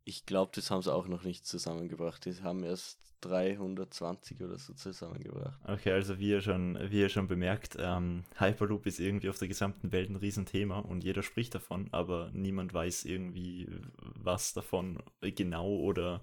Ich 0.06 0.26
glaube, 0.26 0.52
das 0.56 0.70
haben 0.70 0.82
sie 0.82 0.94
auch 0.94 1.08
noch 1.08 1.24
nicht 1.24 1.46
zusammengebracht. 1.46 2.26
Die 2.26 2.42
haben 2.42 2.64
erst 2.64 3.00
320 3.22 4.42
oder 4.42 4.58
so 4.58 4.74
zusammengebracht. 4.74 5.58
Okay, 5.66 5.92
also 5.92 6.20
wie 6.20 6.30
ihr 6.30 6.42
schon, 6.42 6.78
wie 6.92 7.00
ihr 7.00 7.10
schon 7.10 7.28
bemerkt, 7.28 7.78
ähm, 7.80 8.24
Hyperloop 8.38 8.86
ist 8.86 9.00
irgendwie 9.00 9.30
auf 9.30 9.40
der 9.40 9.48
gesamten 9.48 9.92
Welt 9.92 10.10
ein 10.10 10.18
Riesenthema 10.18 10.80
und 10.80 11.04
jeder 11.04 11.24
spricht 11.24 11.56
davon, 11.56 11.88
aber 11.92 12.30
niemand 12.34 12.74
weiß 12.74 13.06
irgendwie, 13.06 13.70
was 14.16 14.54
davon 14.54 15.02
genau 15.22 15.70
oder 15.70 16.22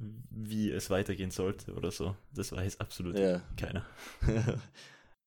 wie 0.00 0.70
es 0.70 0.90
weitergehen 0.90 1.30
sollte 1.30 1.74
oder 1.74 1.90
so. 1.90 2.16
Das 2.32 2.52
weiß 2.52 2.80
absolut 2.80 3.18
Ja. 3.18 3.42
keiner. 3.56 3.84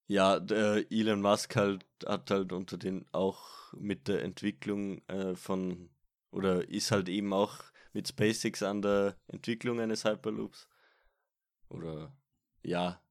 ja, 0.08 0.40
der 0.40 0.86
Elon 0.92 1.22
Musk 1.22 1.56
halt, 1.56 1.86
hat 2.06 2.32
halt 2.32 2.54
unter 2.54 2.78
den 2.78 3.06
auch 3.12 3.74
mit 3.74 4.08
der 4.08 4.24
Entwicklung 4.24 5.08
äh, 5.08 5.36
von 5.36 5.90
oder 6.32 6.68
ist 6.68 6.92
halt 6.92 7.10
eben 7.10 7.34
auch 7.34 7.60
mit 7.94 8.08
SpaceX 8.08 8.64
an 8.64 8.82
der 8.82 9.16
Entwicklung 9.28 9.80
eines 9.80 10.06
Hyperloops. 10.06 10.68
Oder 11.70 12.16
ja, 12.64 13.02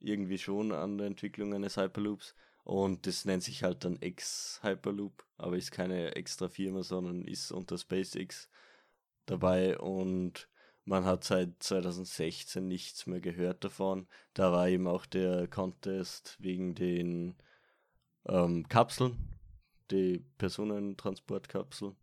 irgendwie 0.00 0.38
schon 0.38 0.72
an 0.72 0.98
der 0.98 1.06
Entwicklung 1.06 1.54
eines 1.54 1.76
Hyperloops. 1.76 2.34
Und 2.64 3.06
das 3.06 3.24
nennt 3.24 3.42
sich 3.42 3.62
halt 3.62 3.84
dann 3.84 3.98
X-Hyperloop, 4.00 5.24
aber 5.36 5.56
ist 5.56 5.72
keine 5.72 6.14
extra 6.14 6.48
Firma, 6.48 6.82
sondern 6.82 7.22
ist 7.22 7.50
unter 7.50 7.76
SpaceX 7.76 8.48
dabei 9.26 9.78
und 9.78 10.48
man 10.84 11.04
hat 11.04 11.24
seit 11.24 11.62
2016 11.62 12.66
nichts 12.66 13.06
mehr 13.06 13.20
gehört 13.20 13.64
davon. 13.64 14.08
Da 14.34 14.52
war 14.52 14.68
eben 14.68 14.86
auch 14.86 15.06
der 15.06 15.48
Contest 15.48 16.36
wegen 16.40 16.74
den 16.74 17.36
ähm, 18.26 18.68
Kapseln, 18.68 19.38
die 19.90 20.24
Personentransportkapseln. 20.38 21.96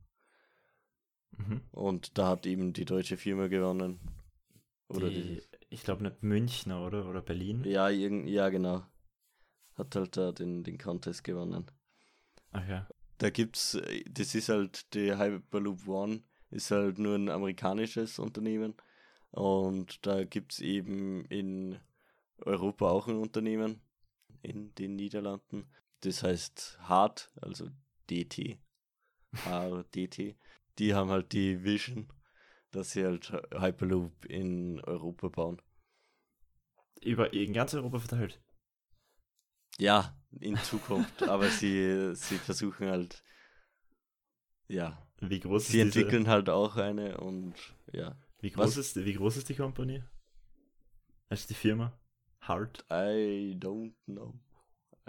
Mhm. 1.38 1.62
Und 1.72 2.18
da 2.18 2.30
hat 2.30 2.46
eben 2.46 2.74
die 2.74 2.86
deutsche 2.86 3.18
Firma 3.18 3.48
gewonnen. 3.48 4.00
Oder 4.88 5.10
Die, 5.10 5.22
die, 5.22 5.42
ich 5.70 5.84
glaube 5.84 6.04
nicht 6.04 6.24
Münchner, 6.24 6.86
oder? 6.86 7.08
Oder 7.08 7.22
Berlin? 7.22 7.64
ja, 7.64 7.90
irgend, 7.90 8.28
ja, 8.28 8.50
genau. 8.50 8.84
Hat 9.76 9.96
halt 9.96 10.18
da 10.18 10.32
den, 10.32 10.64
den 10.64 10.78
Contest 10.78 11.24
gewonnen. 11.24 11.66
Ach 12.52 12.68
ja. 12.68 12.88
Da 13.20 13.30
gibt's, 13.30 13.78
das 14.10 14.34
ist 14.34 14.50
halt, 14.50 14.94
die 14.94 15.16
Hyperloop 15.16 15.88
One 15.88 16.24
ist 16.52 16.72
halt 16.72 16.98
nur 17.00 17.16
ein 17.16 17.30
amerikanisches 17.30 18.18
Unternehmen. 18.18 18.74
Und 19.32 20.06
da 20.06 20.24
gibt's 20.24 20.60
eben 20.60 21.26
in 21.26 21.80
Europa 22.40 22.90
auch 22.90 23.08
ein 23.08 23.18
Unternehmen, 23.18 23.82
in 24.42 24.74
den 24.76 24.96
Niederlanden. 24.96 25.68
Das 26.02 26.24
heißt 26.24 26.80
Hart, 26.82 27.30
also 27.42 27.70
DT. 28.10 28.58
HDT. 29.46 30.36
Die 30.80 30.94
haben 30.94 31.10
halt 31.10 31.34
die 31.34 31.64
Vision, 31.64 32.08
dass 32.72 32.92
sie 32.92 33.06
halt 33.06 33.32
Hyperloop 33.54 34.26
in 34.26 34.80
Europa 34.82 35.28
bauen. 35.28 35.62
Über 37.02 37.34
in 37.34 37.54
ganz 37.54 37.74
Europa 37.74 38.00
verteilt. 38.00 38.42
Ja, 39.78 40.18
in 40.40 40.58
Zukunft. 40.58 41.24
aber 41.30 41.50
sie, 41.50 42.16
sie 42.16 42.38
versuchen 42.38 42.88
halt, 42.88 43.24
ja, 44.68 45.06
Wie 45.22 45.40
groß 45.40 45.68
Sie 45.68 45.80
ist 45.80 45.96
diese, 45.96 46.00
entwickeln 46.00 46.28
halt 46.28 46.50
auch 46.50 46.78
eine 46.78 47.18
und 47.18 47.56
ja. 47.92 48.18
wie 48.40 48.52
groß 48.52 48.78
was? 48.78 48.78
ist 48.78 49.06
wie 49.06 49.14
groß 49.14 49.38
ist 49.38 49.50
die 49.50 49.56
Company? 49.56 50.04
Also 51.28 51.48
die 51.48 51.56
Firma? 51.56 52.00
Hard. 52.42 52.86
I 52.90 53.56
don't 53.60 53.96
know. 54.06 54.40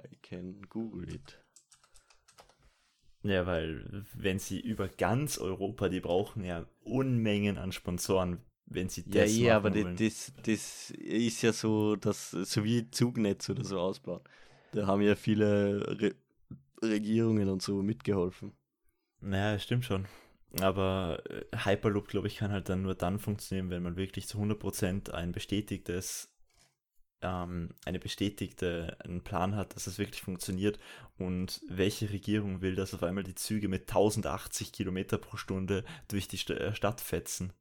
I 0.03 0.17
can 0.23 0.63
Google 0.69 1.09
it. 1.15 1.39
Ja, 3.23 3.47
weil 3.47 4.05
wenn 4.15 4.39
sie 4.39 4.61
über 4.61 4.89
ganz 4.89 5.39
Europa, 5.39 5.89
die 5.89 6.01
brauchen 6.01 6.43
ja 6.45 6.67
Unmengen 6.85 7.59
an 7.59 7.73
Sponsoren, 7.73 8.41
wenn 8.67 8.89
sie 8.89 9.05
Ja, 9.07 9.25
das 9.25 9.33
eh, 9.33 9.41
machen 9.41 9.57
aber 9.57 9.71
wollen. 9.75 9.97
das, 9.99 10.33
das 10.43 10.91
ist 10.91 11.43
ja 11.43 11.53
so, 11.53 11.97
dass 11.97 12.31
so 12.31 12.65
wie 12.65 12.91
Zugnetz 12.91 13.51
oder 13.51 13.65
so 13.65 13.79
ausbauen. 13.79 14.23
Da 14.73 14.87
haben 14.87 15.03
ja 15.03 15.15
viele 15.17 16.01
Re 16.01 16.15
Regierungen 16.83 17.49
und 17.51 17.61
so 17.63 17.83
mitgeholfen. 17.83 18.53
Naja, 19.21 19.59
stimmt 19.59 19.85
schon. 19.85 20.07
Aber 20.61 21.23
äh, 21.31 21.45
Hyperloop, 21.57 22.09
glaube 22.09 22.27
ich, 22.27 22.37
kann 22.37 22.51
halt 22.53 22.69
dann 22.69 22.83
nur 22.83 22.95
dann 22.95 23.19
funktionieren, 23.19 23.71
wenn 23.71 23.83
man 23.83 23.97
wirklich 23.97 24.27
zu 24.27 24.39
100% 24.39 25.11
ein 25.15 25.33
bestätigtes, 25.33 26.30
ähm, 27.23 27.75
eine 27.85 27.99
bestätigte, 27.99 28.97
einen 29.01 29.23
Plan 29.23 29.57
hat, 29.57 29.75
dass 29.77 29.87
es 29.87 29.99
wirklich 29.99 30.23
funktioniert. 30.23 30.79
Und 31.19 31.61
welche 31.69 32.11
Regierung 32.11 32.63
will, 32.63 32.75
dass 32.75 32.95
auf 32.95 33.03
einmal 33.03 33.25
die 33.25 33.35
Züge 33.35 33.69
mit 33.69 33.83
1080 33.83 34.73
Kilometer 34.73 35.19
pro 35.19 35.37
Stunde 35.37 35.85
durch 36.09 36.29
die 36.29 36.39
St 36.39 36.51
äh, 36.51 36.75
Stadt 36.75 37.01
fetzen? 37.01 37.53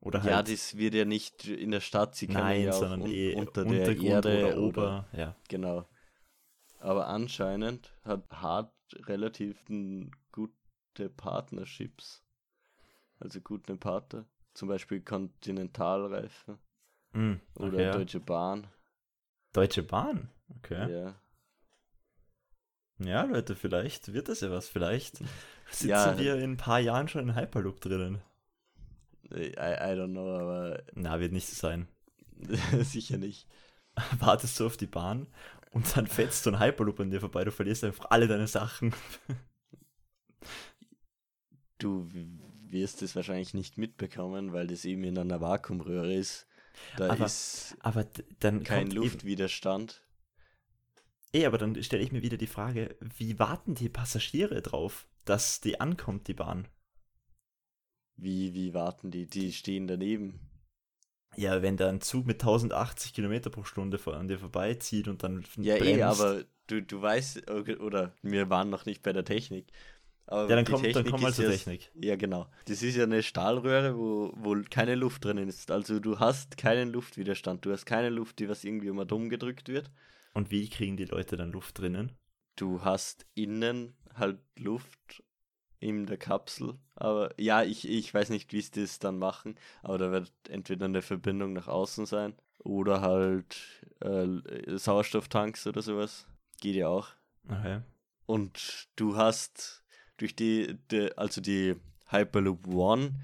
Oder 0.00 0.22
halt, 0.22 0.30
Ja, 0.30 0.42
das 0.42 0.76
wird 0.76 0.94
ja 0.94 1.04
nicht 1.04 1.46
in 1.46 1.72
der 1.72 1.80
Stadt, 1.80 2.14
sie 2.14 2.28
können 2.28 2.38
nein, 2.38 2.62
ja 2.62 2.70
auch 2.70 2.78
sondern 2.78 3.02
un 3.02 3.10
eh 3.10 3.34
unter 3.34 3.64
der 3.64 3.80
Untergrund 3.80 4.04
Erde 4.04 4.46
oder 4.46 4.62
Ober, 4.62 5.08
ja. 5.12 5.36
Genau. 5.48 5.88
Aber 6.78 7.08
anscheinend 7.08 7.92
hat 8.04 8.30
Hart 8.30 8.72
relativ 8.94 9.64
gute 10.30 11.10
Partnerships. 11.16 12.22
Also 13.18 13.40
gute 13.40 13.76
Partner. 13.76 14.26
Zum 14.54 14.68
Beispiel 14.68 15.00
Oder 17.12 17.40
okay, 17.56 17.82
ja. 17.82 17.92
Deutsche 17.92 18.20
Bahn. 18.20 18.66
Deutsche 19.52 19.82
Bahn, 19.82 20.30
okay. 20.56 20.90
Ja. 20.92 21.14
Ja, 23.00 23.22
Leute, 23.24 23.54
vielleicht 23.54 24.12
wird 24.12 24.28
das 24.28 24.40
ja 24.40 24.50
was. 24.50 24.68
Vielleicht 24.68 25.18
sitzen 25.70 25.88
Ja. 25.88 26.18
wir 26.18 26.36
in 26.36 26.52
ein 26.52 26.56
paar 26.56 26.80
Jahren 26.80 27.08
schon 27.08 27.28
in 27.28 27.36
Hyperloop 27.36 27.80
drinnen. 27.80 28.20
I, 29.32 29.52
I 29.54 29.94
don't 29.94 30.12
know, 30.12 30.36
aber 30.36 30.82
Na, 30.94 31.20
wird 31.20 31.32
nicht 31.32 31.46
so 31.48 31.54
sein. 31.54 31.86
sicher 32.82 33.18
nicht. 33.18 33.46
Wartest 34.18 34.58
du 34.58 34.66
auf 34.66 34.76
die 34.76 34.86
Bahn 34.86 35.26
und 35.72 35.96
dann 35.96 36.06
fetzt 36.06 36.44
so 36.44 36.50
ein 36.50 36.60
Hyperloop 36.60 37.00
an 37.00 37.10
dir 37.10 37.20
vorbei. 37.20 37.44
Du 37.44 37.50
verlierst 37.52 37.84
einfach 37.84 38.06
alle 38.10 38.26
deine 38.26 38.46
Sachen. 38.46 38.94
Du 41.78 42.08
wirst 42.70 43.02
es 43.02 43.14
wahrscheinlich 43.16 43.54
nicht 43.54 43.78
mitbekommen, 43.78 44.52
weil 44.52 44.66
das 44.66 44.84
eben 44.84 45.04
in 45.04 45.18
einer 45.18 45.40
Vakuumröhre 45.40 46.12
ist. 46.14 46.46
Da 46.96 47.10
Aber 47.10 47.26
ist 47.26 47.76
Aber 47.80 48.06
dann 48.40 48.62
kein 48.64 48.90
Luftwiderstand. 48.90 50.02
Eh, 51.32 51.46
aber 51.46 51.56
dann 51.58 51.82
stelle 51.82 52.02
ich 52.02 52.12
mir 52.12 52.22
wieder 52.22 52.36
die 52.36 52.46
Frage, 52.46 52.96
wie 53.16 53.38
warten 53.38 53.74
die 53.74 53.88
Passagiere 53.88 54.60
drauf, 54.62 55.06
dass 55.24 55.60
die 55.60 55.80
ankommt, 55.80 56.28
die 56.28 56.34
Bahn? 56.34 56.68
Wie, 58.16 58.52
wie 58.52 58.74
warten 58.74 59.10
die? 59.10 59.26
Die 59.26 59.50
stehen 59.50 59.86
daneben. 59.86 60.40
Ja, 61.36 61.62
wenn 61.62 61.76
da 61.78 61.88
ein 61.88 62.00
Zug 62.02 62.26
mit 62.26 62.42
1080 62.42 63.14
Kilometer 63.14 63.48
pro 63.50 63.64
Stunde 63.64 63.98
vor, 63.98 64.14
an 64.16 64.28
dir 64.28 64.38
vorbeizieht 64.38 65.08
und 65.08 65.22
dann 65.22 65.44
Ja, 65.56 65.76
eh, 65.76 65.98
bremst. 65.98 66.02
aber 66.02 66.44
du, 66.66 66.82
du 66.82 67.00
weißt, 67.00 67.50
oder 67.50 68.12
wir 68.22 68.50
waren 68.50 68.70
noch 68.70 68.86
nicht 68.86 69.02
bei 69.02 69.12
der 69.12 69.24
Technik, 69.24 69.66
Aber 70.30 70.48
Ja, 70.48 70.56
dann 70.56 70.66
die 70.66 70.72
komm, 70.72 70.82
dann 70.82 70.92
Technik 70.92 71.10
komm 71.10 71.22
mal 71.22 71.30
ist 71.30 71.36
zur 71.36 71.46
Technik. 71.46 71.90
Ja, 71.94 72.16
genau. 72.16 72.46
Das 72.66 72.82
ist 72.82 72.96
ja 72.96 73.04
eine 73.04 73.22
Stahlröhre, 73.22 73.96
wo, 73.96 74.32
wo 74.36 74.62
keine 74.68 74.94
Luft 74.94 75.24
drinnen 75.24 75.48
ist. 75.48 75.70
Also 75.70 76.00
du 76.00 76.18
hast 76.20 76.58
keinen 76.58 76.92
Luftwiderstand. 76.92 77.64
Du 77.64 77.72
hast 77.72 77.86
keine 77.86 78.10
Luft, 78.10 78.38
die 78.38 78.48
was 78.48 78.62
irgendwie 78.62 78.88
immer 78.88 79.06
dumm 79.06 79.30
gedrückt 79.30 79.68
wird. 79.68 79.90
Und 80.34 80.50
wie 80.50 80.68
kriegen 80.68 80.98
die 80.98 81.06
Leute 81.06 81.38
dann 81.38 81.50
Luft 81.50 81.78
drinnen? 81.78 82.12
Du 82.56 82.84
hast 82.84 83.24
innen 83.34 83.96
halt 84.14 84.38
Luft 84.58 85.24
in 85.80 86.04
der 86.04 86.18
Kapsel. 86.18 86.74
Aber 86.94 87.32
ja, 87.40 87.62
ich, 87.62 87.88
ich 87.88 88.12
weiß 88.12 88.28
nicht, 88.28 88.52
wie 88.52 88.60
sie 88.60 88.82
das 88.82 88.98
dann 88.98 89.18
machen. 89.18 89.54
Aber 89.82 89.96
da 89.96 90.12
wird 90.12 90.30
entweder 90.50 90.84
eine 90.84 91.00
Verbindung 91.00 91.54
nach 91.54 91.68
außen 91.68 92.04
sein 92.04 92.34
oder 92.58 93.00
halt 93.00 93.56
äh, 94.00 94.76
Sauerstofftanks 94.76 95.66
oder 95.66 95.80
sowas. 95.80 96.26
Geht 96.60 96.74
ja 96.74 96.88
auch. 96.88 97.08
Okay. 97.48 97.80
Und 98.26 98.88
du 98.96 99.16
hast 99.16 99.84
durch 100.18 100.36
die, 100.36 100.76
die 100.90 101.16
also 101.16 101.40
die 101.40 101.76
Hyperloop 102.10 102.66
One 102.68 103.14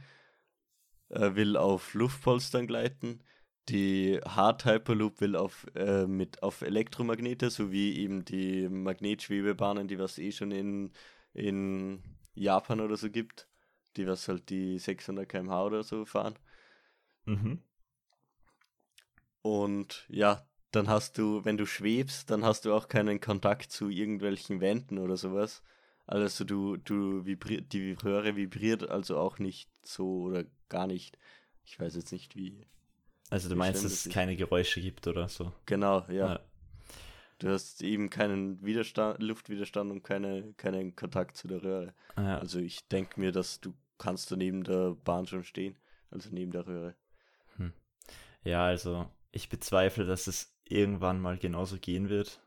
äh, 1.11 1.35
will 1.35 1.57
auf 1.57 1.95
Luftpolstern 1.95 2.67
gleiten. 2.67 3.23
Die 3.69 4.21
Hard 4.25 4.65
Hyperloop 4.65 5.21
will 5.21 5.37
auf, 5.37 5.67
äh, 5.75 6.07
mit, 6.07 6.43
auf 6.43 6.63
Elektromagnete, 6.63 7.51
sowie 7.51 7.97
eben 7.99 8.25
die 8.25 8.69
Magnetschwebebahnen, 8.69 9.89
die 9.89 9.99
was 9.99 10.19
eh 10.19 10.33
schon 10.33 10.51
in, 10.51 10.93
in 11.33 12.03
Japan 12.35 12.81
oder 12.81 12.97
so 12.97 13.11
gibt, 13.11 13.49
die 13.97 14.07
was 14.07 14.29
halt 14.29 14.51
die 14.51 14.79
600 14.79 15.29
km/h 15.29 15.65
oder 15.65 15.83
so 15.83 16.05
fahren. 16.05 16.35
Mhm. 17.25 17.63
Und 19.41 20.07
ja, 20.09 20.47
dann 20.73 20.89
hast 20.89 21.17
du, 21.19 21.45
wenn 21.45 21.57
du 21.57 21.67
schwebst, 21.67 22.31
dann 22.31 22.45
hast 22.45 22.65
du 22.65 22.75
auch 22.75 22.89
keinen 22.89 23.21
Kontakt 23.21 23.71
zu 23.71 23.89
irgendwelchen 23.89 24.61
Wänden 24.61 24.99
oder 24.99 25.17
sowas. 25.17 25.63
Also 26.06 26.44
du, 26.44 26.76
du 26.76 27.25
vibriert, 27.25 27.73
die 27.73 27.92
Röhre 27.92 28.37
vibriert 28.37 28.88
also 28.88 29.18
auch 29.18 29.38
nicht 29.38 29.70
so 29.82 30.23
oder 30.23 30.44
gar 30.68 30.87
nicht. 30.87 31.18
Ich 31.64 31.78
weiß 31.80 31.94
jetzt 31.96 32.12
nicht 32.12 32.37
wie. 32.37 32.66
Also 33.30 33.49
du 33.49 33.54
Wie 33.54 33.58
meinst, 33.58 33.84
dass 33.84 33.90
das 33.90 34.06
es 34.06 34.12
keine 34.12 34.37
Geräusche 34.37 34.80
gibt 34.80 35.06
oder 35.06 35.28
so? 35.28 35.52
Genau, 35.66 36.04
ja. 36.08 36.34
Ja. 36.34 36.40
Du 37.38 37.49
hast 37.49 37.82
eben 37.82 38.11
keinen 38.11 38.64
Widerstand, 38.64 39.23
Luftwiderstand 39.23 39.90
und 39.90 40.02
keine, 40.02 40.52
keinen 40.54 40.94
Kontakt 40.94 41.37
zu 41.37 41.49
der 41.49 41.62
Röhre. 41.62 41.94
Ja. 42.16 42.38
Also 42.38 42.58
ich 42.58 42.87
denke 42.88 43.18
mir, 43.18 43.32
dass 43.32 43.61
du 43.61 43.75
kannst 43.99 44.30
da 44.30 44.37
neben 44.37 44.62
der 44.62 44.94
Bahn 45.04 45.26
schon 45.26 45.42
stehen. 45.42 45.76
Also 46.11 46.28
neben 46.30 46.52
der 46.52 46.66
Röhre. 46.66 46.94
Ja, 48.44 48.66
also 48.66 49.11
ich 49.32 49.49
bezweifle, 49.49 50.04
dass 50.04 50.26
es 50.26 50.54
irgendwann 50.64 51.20
mal 51.20 51.38
genauso 51.38 51.78
gehen 51.78 52.08
wird, 52.11 52.40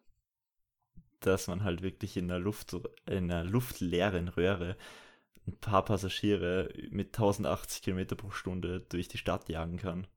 dass 1.20 1.48
man 1.48 1.64
halt 1.64 1.82
wirklich 1.82 2.18
in 2.18 2.32
einer 2.32 2.40
Luft, 2.40 2.76
in 3.06 3.32
einer 3.32 3.44
luftleeren 3.44 4.28
Röhre 4.28 4.78
ein 5.48 5.58
paar 5.58 5.86
Passagiere 5.86 6.70
mit 6.90 7.08
1080 7.08 7.82
Kilometer 7.82 8.16
pro 8.16 8.32
Stunde 8.32 8.82
durch 8.82 9.08
die 9.08 9.18
Stadt 9.18 9.50
jagen 9.50 9.78
kann. 9.78 10.08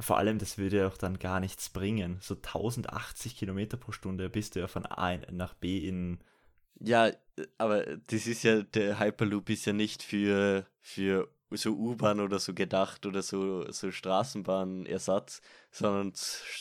Vor 0.00 0.16
allem, 0.18 0.38
das 0.38 0.58
würde 0.58 0.78
ja 0.78 0.88
auch 0.88 0.96
dann 0.96 1.18
gar 1.18 1.40
nichts 1.40 1.68
bringen. 1.68 2.18
So 2.20 2.34
1080 2.34 3.36
Kilometer 3.36 3.76
pro 3.76 3.92
Stunde 3.92 4.30
bist 4.30 4.56
du 4.56 4.60
ja 4.60 4.66
von 4.66 4.86
A 4.86 5.16
nach 5.30 5.54
B 5.54 5.86
in. 5.86 6.18
Ja, 6.80 7.10
aber 7.58 7.84
das 8.06 8.26
ist 8.26 8.42
ja, 8.42 8.62
der 8.62 8.98
Hyperloop 8.98 9.50
ist 9.50 9.66
ja 9.66 9.74
nicht 9.74 10.02
für, 10.02 10.66
für 10.80 11.28
so 11.52 11.72
U-Bahn 11.72 12.20
oder 12.20 12.38
so 12.38 12.54
gedacht 12.54 13.06
oder 13.06 13.22
so, 13.22 13.70
so 13.70 13.90
Straßenbahnersatz, 13.90 15.40
sondern 15.70 16.12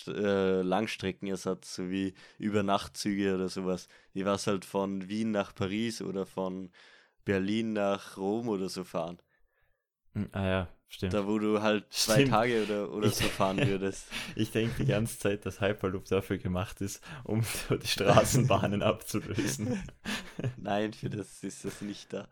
äh, 0.07 0.61
Langstreckenersatz, 0.61 1.75
so 1.75 1.89
wie 1.89 2.13
Übernachtzüge 2.37 3.35
oder 3.35 3.49
sowas. 3.49 3.87
Die 4.13 4.25
was 4.25 4.47
halt 4.47 4.65
von 4.65 5.07
Wien 5.09 5.31
nach 5.31 5.53
Paris 5.55 6.01
oder 6.01 6.25
von 6.25 6.71
Berlin 7.25 7.73
nach 7.73 8.17
Rom 8.17 8.49
oder 8.49 8.69
so 8.69 8.83
fahren. 8.83 9.19
Hm, 10.13 10.29
Ah 10.31 10.45
ja, 10.47 10.67
stimmt. 10.87 11.13
Da 11.13 11.27
wo 11.27 11.37
du 11.39 11.61
halt 11.61 11.85
zwei 11.93 12.15
Stimmt. 12.15 12.29
Tage 12.31 12.63
oder, 12.63 12.91
oder 12.91 13.07
Ich- 13.07 13.15
so 13.15 13.25
fahren 13.25 13.57
würdest. 13.67 14.07
Ich 14.35 14.51
denke 14.51 14.83
die 14.83 14.85
ganze 14.91 15.19
Zeit, 15.19 15.45
dass 15.45 15.61
Hyperloop 15.61 16.05
dafür 16.05 16.37
gemacht 16.37 16.81
ist, 16.81 17.03
um 17.23 17.43
so 17.69 17.75
die 17.75 17.87
Straßenbahnen 17.87 18.81
abzulösen. 18.81 19.77
Nein, 20.57 20.93
für 20.93 21.09
das 21.09 21.43
ist 21.43 21.65
das 21.65 21.81
nicht 21.81 22.11
da. 22.13 22.27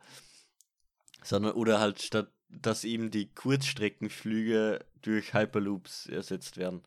Sondern, 1.23 1.53
oder 1.53 1.79
halt 1.79 2.01
statt, 2.01 2.31
dass 2.49 2.83
eben 2.83 3.11
die 3.11 3.33
Kurzstreckenflüge 3.33 4.85
durch 5.01 5.33
Hyperloops 5.33 6.07
ersetzt 6.07 6.57
werden. 6.57 6.83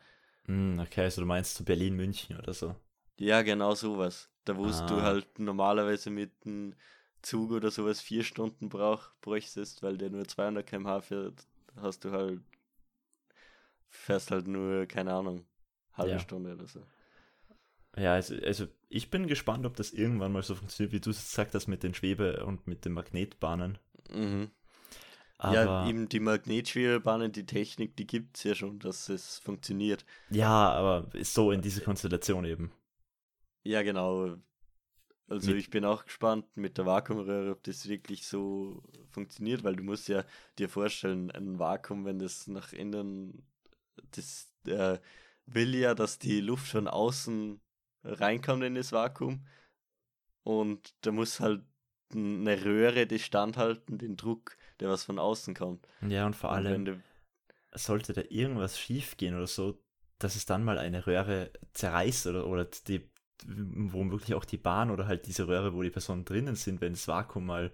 Hm, 0.46 0.78
okay, 0.80 1.02
also 1.04 1.22
du 1.22 1.26
meinst 1.26 1.54
zu 1.54 1.64
Berlin-München 1.64 2.36
oder 2.36 2.52
so. 2.54 2.74
Ja, 3.18 3.42
genau 3.42 3.74
sowas. 3.74 4.30
Da 4.44 4.56
wo 4.56 4.66
Ah. 4.66 4.86
du 4.86 5.02
halt 5.02 5.38
normalerweise 5.38 6.10
mit 6.10 6.32
einem 6.44 6.74
Zug 7.22 7.50
oder 7.52 7.70
sowas 7.70 8.00
vier 8.00 8.24
Stunden 8.24 8.68
brauch, 8.68 9.10
bräuchtest, 9.20 9.82
weil 9.82 9.98
der 9.98 10.10
nur 10.10 10.26
200 10.26 10.66
km/h 10.66 11.02
fährt, 11.02 11.46
hast 11.76 12.04
du 12.04 12.10
halt, 12.12 12.40
fährst 13.90 14.30
halt 14.30 14.48
nur, 14.48 14.86
keine 14.86 15.12
Ahnung, 15.12 15.44
halbe 15.92 16.12
Ja. 16.12 16.18
Stunde 16.18 16.54
oder 16.54 16.66
so. 16.66 16.82
Ja, 17.96 18.14
also, 18.14 18.34
also 18.44 18.66
ich 18.88 19.10
bin 19.10 19.26
gespannt, 19.28 19.64
ob 19.66 19.76
das 19.76 19.92
irgendwann 19.92 20.32
mal 20.32 20.42
so 20.42 20.54
funktioniert, 20.56 20.92
wie 20.92 21.00
du 21.00 21.10
es 21.10 21.22
gesagt 21.30 21.54
hast 21.54 21.66
mit 21.68 21.82
den 21.84 21.94
Schwebe- 21.94 22.44
und 22.44 22.66
mit 22.66 22.84
den 22.84 22.92
Magnetbahnen. 22.92 23.78
Mhm. 24.10 24.50
Aber 25.42 25.54
ja, 25.54 25.88
eben 25.88 26.06
die 26.06 26.20
Magnetschwebebahnen, 26.20 27.32
die 27.32 27.46
Technik, 27.46 27.96
die 27.96 28.06
gibt 28.06 28.36
es 28.36 28.44
ja 28.44 28.54
schon, 28.54 28.78
dass 28.78 29.08
es 29.08 29.38
funktioniert. 29.38 30.04
ja, 30.28 30.70
aber 30.70 31.08
so 31.22 31.50
in 31.50 31.62
dieser 31.62 31.80
Konstellation 31.80 32.44
eben. 32.44 32.70
Ja, 33.62 33.82
genau. 33.82 34.36
Also 35.28 35.54
ich 35.54 35.70
bin 35.70 35.86
auch 35.86 36.04
gespannt 36.04 36.58
mit 36.58 36.76
der 36.76 36.84
Vakuumröhre, 36.84 37.52
ob 37.52 37.62
das 37.62 37.88
wirklich 37.88 38.26
so 38.26 38.82
funktioniert, 39.12 39.64
weil 39.64 39.76
du 39.76 39.82
musst 39.82 40.08
ja 40.08 40.24
dir 40.58 40.68
vorstellen, 40.68 41.30
ein 41.30 41.58
Vakuum, 41.58 42.04
wenn 42.04 42.18
das 42.18 42.46
nach 42.46 42.74
innen, 42.74 43.46
das 44.10 44.52
äh, 44.66 44.98
will 45.46 45.74
ja, 45.74 45.94
dass 45.94 46.18
die 46.18 46.40
Luft 46.40 46.68
von 46.68 46.86
außen 46.86 47.60
reinkommt 48.04 48.64
in 48.64 48.74
das 48.74 48.92
Vakuum 48.92 49.46
und 50.42 50.94
da 51.00 51.12
muss 51.12 51.40
halt 51.40 51.62
eine 52.12 52.62
Röhre 52.64 53.06
das 53.06 53.22
standhalten, 53.22 53.96
den 53.96 54.16
Druck, 54.16 54.56
der 54.80 54.88
was 54.88 55.04
von 55.04 55.18
außen 55.18 55.54
kommt. 55.54 55.86
Ja, 56.02 56.26
und 56.26 56.34
vor 56.36 56.50
Und 56.50 56.68
allem 56.68 56.68
wenn 56.68 56.84
du, 56.86 57.02
sollte 57.74 58.12
da 58.14 58.22
irgendwas 58.30 58.78
schief 58.78 59.16
gehen 59.16 59.36
oder 59.36 59.46
so, 59.48 59.82
dass 60.18 60.36
es 60.36 60.46
dann 60.46 60.64
mal 60.64 60.78
eine 60.78 61.06
Röhre 61.06 61.52
zerreißt 61.74 62.28
oder, 62.28 62.46
oder 62.46 62.66
die, 62.66 63.10
womöglich 63.46 64.34
auch 64.34 64.44
die 64.44 64.58
Bahn 64.58 64.90
oder 64.90 65.06
halt 65.06 65.26
diese 65.26 65.48
Röhre, 65.48 65.74
wo 65.74 65.82
die 65.82 65.90
Personen 65.90 66.24
drinnen 66.24 66.56
sind, 66.56 66.80
wenn 66.80 66.94
das 66.94 67.08
Vakuum 67.08 67.46
mal 67.46 67.72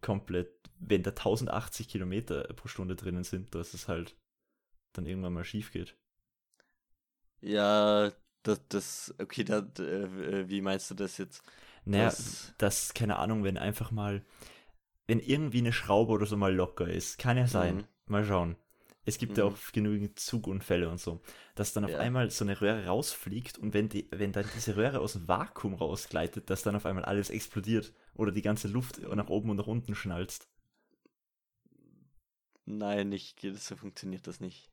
komplett, 0.00 0.52
wenn 0.78 1.02
da 1.02 1.10
1080 1.14 1.88
Kilometer 1.88 2.44
pro 2.54 2.68
Stunde 2.68 2.96
drinnen 2.96 3.24
sind, 3.24 3.54
dass 3.54 3.74
es 3.74 3.88
halt 3.88 4.16
dann 4.94 5.06
irgendwann 5.06 5.34
mal 5.34 5.44
schief 5.44 5.72
geht. 5.72 5.96
ja, 7.40 8.12
das, 8.42 8.60
das 8.68 9.14
okay, 9.18 9.44
da, 9.44 9.58
äh, 9.82 10.48
wie 10.48 10.60
meinst 10.60 10.90
du 10.90 10.94
das 10.94 11.18
jetzt? 11.18 11.42
Naja, 11.84 12.16
Das- 12.16 12.54
das, 12.58 12.94
keine 12.94 13.16
Ahnung, 13.16 13.44
wenn 13.44 13.58
einfach 13.58 13.90
mal, 13.90 14.22
wenn 15.06 15.20
irgendwie 15.20 15.58
eine 15.58 15.72
Schraube 15.72 16.12
oder 16.12 16.26
so 16.26 16.36
mal 16.36 16.54
locker 16.54 16.88
ist, 16.88 17.18
kann 17.18 17.36
ja 17.36 17.46
sein, 17.46 17.80
Mhm. 17.80 17.88
mal 18.06 18.24
schauen. 18.24 18.56
Es 19.04 19.18
gibt 19.18 19.38
ja 19.38 19.44
Mhm. 19.44 19.46
auch 19.46 19.56
genügend 19.72 20.18
Zugunfälle 20.18 20.88
und 20.90 20.98
so, 21.00 21.20
dass 21.54 21.72
dann 21.72 21.84
auf 21.84 21.94
Ja. 21.94 21.96
einmal 21.96 22.30
so 22.30 22.44
eine 22.44 22.60
Röhre 22.60 22.86
rausfliegt 22.86 23.56
und 23.58 23.72
wenn, 23.74 23.88
die, 23.88 24.08
wenn 24.10 24.32
dann 24.32 24.50
diese 24.54 24.76
Röhre 24.76 24.98
aus 25.00 25.12
dem 25.12 25.28
Vakuum 25.28 25.74
rausgleitet, 25.74 26.50
dass 26.50 26.62
dann 26.62 26.74
auf 26.76 26.86
einmal 26.86 27.04
alles 27.04 27.30
explodiert 27.30 27.92
oder 28.14 28.32
die 28.32 28.42
ganze 28.42 28.68
Luft 28.68 29.00
nach 29.00 29.28
oben 29.28 29.50
und 29.50 29.56
nach 29.58 29.66
unten 29.68 29.94
schnalzt. 29.94 30.48
Nein, 32.66 33.08
nicht, 33.08 33.40
so 33.54 33.76
funktioniert 33.76 34.26
das 34.26 34.40
nicht. 34.40 34.70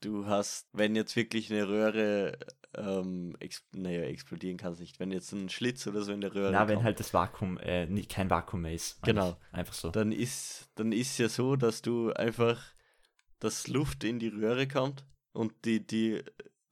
Du 0.00 0.26
hast, 0.26 0.68
wenn 0.72 0.94
jetzt 0.94 1.16
wirklich 1.16 1.50
eine 1.52 1.68
Röhre, 1.68 2.38
ähm, 2.74 3.34
ex 3.40 3.64
naja, 3.72 4.02
explodieren 4.02 4.58
kann 4.58 4.72
es 4.74 4.80
nicht. 4.80 5.00
Wenn 5.00 5.10
jetzt 5.10 5.32
ein 5.32 5.48
Schlitz 5.48 5.86
oder 5.86 6.02
so 6.02 6.12
in 6.12 6.20
der 6.20 6.34
Röhre 6.34 6.52
Na, 6.52 6.68
wenn 6.68 6.76
kommt, 6.76 6.84
halt 6.84 7.00
das 7.00 7.14
Vakuum, 7.14 7.58
äh, 7.58 7.86
nicht, 7.86 8.10
kein 8.10 8.28
Vakuum 8.30 8.62
mehr 8.62 8.74
ist. 8.74 9.02
Genau. 9.02 9.36
Einfach 9.52 9.74
so. 9.74 9.90
dann 9.90 10.12
ist, 10.12 10.70
dann 10.74 10.92
ist 10.92 11.18
ja 11.18 11.28
so, 11.28 11.56
dass 11.56 11.82
du 11.82 12.12
einfach, 12.12 12.62
dass 13.38 13.68
Luft 13.68 14.04
in 14.04 14.18
die 14.18 14.28
Röhre 14.28 14.68
kommt 14.68 15.04
und 15.32 15.52
die, 15.64 15.86
die, 15.86 16.22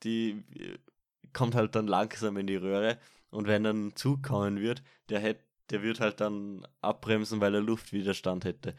die 0.02 0.44
äh, 0.56 0.78
kommt 1.32 1.54
halt 1.54 1.74
dann 1.74 1.86
langsam 1.86 2.36
in 2.36 2.46
die 2.46 2.56
Röhre 2.56 2.98
und 3.30 3.46
wenn 3.46 3.64
dann 3.64 3.88
ein 3.88 3.96
Zug 3.96 4.22
kommen 4.22 4.60
wird, 4.60 4.82
der 5.08 5.20
hätt, 5.20 5.40
der 5.70 5.82
wird 5.82 6.00
halt 6.00 6.20
dann 6.20 6.66
abbremsen, 6.82 7.40
weil 7.40 7.54
er 7.54 7.62
Luftwiderstand 7.62 8.44
hätte. 8.44 8.74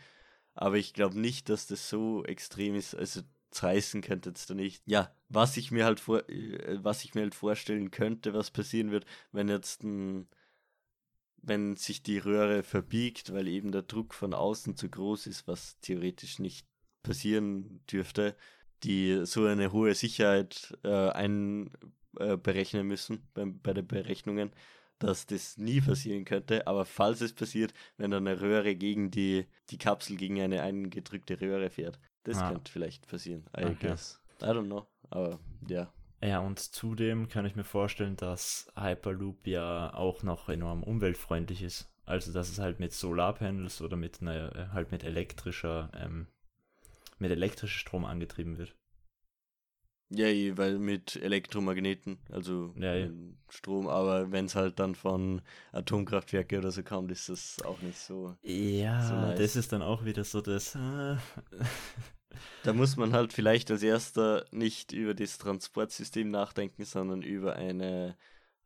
Aber 0.53 0.77
ich 0.77 0.93
glaube 0.93 1.19
nicht, 1.19 1.49
dass 1.49 1.67
das 1.67 1.89
so 1.89 2.23
extrem 2.23 2.75
ist, 2.75 2.95
also 2.95 3.21
zerreißen 3.55 4.01
könnte 4.01 4.31
es 4.31 4.45
da 4.45 4.53
nicht. 4.53 4.83
Ja, 4.85 5.11
was 5.29 5.57
ich 5.57 5.71
mir 5.71 5.85
halt 5.85 5.99
vor, 5.99 6.27
äh, 6.29 6.83
was 6.83 7.03
ich 7.03 7.15
mir 7.15 7.21
halt 7.21 7.35
vorstellen 7.35 7.91
könnte, 7.91 8.33
was 8.33 8.51
passieren 8.51 8.91
wird, 8.91 9.05
wenn 9.31 9.49
jetzt 9.49 9.83
ein, 9.83 10.27
wenn 11.41 11.75
sich 11.75 12.03
die 12.03 12.17
Röhre 12.17 12.63
verbiegt, 12.63 13.33
weil 13.33 13.47
eben 13.47 13.71
der 13.71 13.83
Druck 13.83 14.13
von 14.13 14.33
außen 14.33 14.75
zu 14.75 14.89
groß 14.89 15.27
ist, 15.27 15.47
was 15.47 15.79
theoretisch 15.79 16.39
nicht 16.39 16.67
passieren 17.03 17.81
dürfte, 17.91 18.35
die 18.83 19.25
so 19.25 19.45
eine 19.45 19.71
hohe 19.71 19.95
Sicherheit 19.95 20.77
äh, 20.83 21.09
einberechnen 21.09 22.87
müssen 22.87 23.27
bei, 23.33 23.45
bei 23.45 23.73
den 23.73 23.87
Berechnungen, 23.87 24.51
dass 24.99 25.25
das 25.25 25.57
nie 25.57 25.81
passieren 25.81 26.25
könnte, 26.25 26.67
aber 26.67 26.85
falls 26.85 27.21
es 27.21 27.33
passiert, 27.33 27.73
wenn 27.97 28.11
dann 28.11 28.27
eine 28.27 28.41
Röhre 28.41 28.75
gegen 28.75 29.11
die, 29.11 29.45
die 29.69 29.77
Kapsel 29.77 30.17
gegen 30.17 30.41
eine 30.41 30.61
eingedrückte 30.61 31.39
Röhre 31.39 31.69
fährt. 31.69 31.99
Das 32.25 32.37
Ah. 32.37 32.49
könnte 32.49 32.71
vielleicht 32.71 33.07
passieren. 33.07 33.45
I 33.57 33.65
Okay. 33.65 33.89
guess. 33.89 34.19
I 34.41 34.45
don't 34.45 34.65
know. 34.65 34.85
Aber 35.09 35.39
ja. 35.69 35.91
Ja, 36.21 36.39
und 36.39 36.59
zudem 36.59 37.27
kann 37.29 37.45
ich 37.45 37.55
mir 37.55 37.63
vorstellen, 37.63 38.15
dass 38.15 38.67
Hyperloop 38.75 39.47
ja 39.47 39.93
auch 39.93 40.23
noch 40.23 40.49
enorm 40.49 40.83
umweltfreundlich 40.83 41.61
ist. 41.61 41.87
Also, 42.05 42.33
dass 42.33 42.49
es 42.49 42.59
halt 42.59 42.79
mit 42.79 42.93
Solarpanels 42.93 43.81
oder 43.81 43.95
mit 43.95 44.21
einer, 44.21 44.55
äh, 44.55 44.67
halt 44.73 44.91
mit 44.91 45.03
elektrischer, 45.03 45.91
ähm, 45.95 46.27
mit 47.19 47.31
elektrischem 47.31 47.77
Strom 47.79 48.05
angetrieben 48.05 48.57
wird. 48.57 48.75
Ja, 50.09 50.27
eh, 50.27 50.55
weil 50.55 50.77
mit 50.77 51.15
Elektromagneten, 51.15 52.19
also 52.31 52.73
Ja, 52.77 52.93
ja. 52.93 53.05
ähm, 53.07 53.37
Strom, 53.49 53.87
aber 53.87 54.31
wenn 54.31 54.45
es 54.45 54.55
halt 54.55 54.79
dann 54.79 54.93
von 54.95 55.41
Atomkraftwerke 55.71 56.59
oder 56.59 56.71
so 56.71 56.83
kommt, 56.83 57.11
ist 57.11 57.27
das 57.29 57.59
auch 57.65 57.81
nicht 57.81 57.97
so. 57.97 58.35
Ja, 58.43 59.01
So 59.01 59.15
nice. 59.15 59.39
das 59.39 59.55
ist 59.55 59.71
dann 59.71 59.81
auch 59.81 60.05
wieder 60.05 60.23
so 60.23 60.41
das. 60.41 60.75
Äh, 60.75 61.17
Da 62.63 62.73
muss 62.73 62.95
man 62.97 63.13
halt 63.13 63.33
vielleicht 63.33 63.69
als 63.71 63.83
erster 63.83 64.45
nicht 64.51 64.91
über 64.91 65.13
das 65.13 65.37
Transportsystem 65.37 66.29
nachdenken, 66.29 66.85
sondern 66.85 67.21
über 67.21 67.55
eine, 67.55 68.17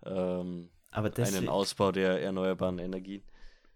ähm, 0.04 0.70
deswegen, 1.16 1.38
einen 1.38 1.50
Ausbau 1.50 1.92
der 1.92 2.22
erneuerbaren 2.22 2.80
Energien. 2.80 3.24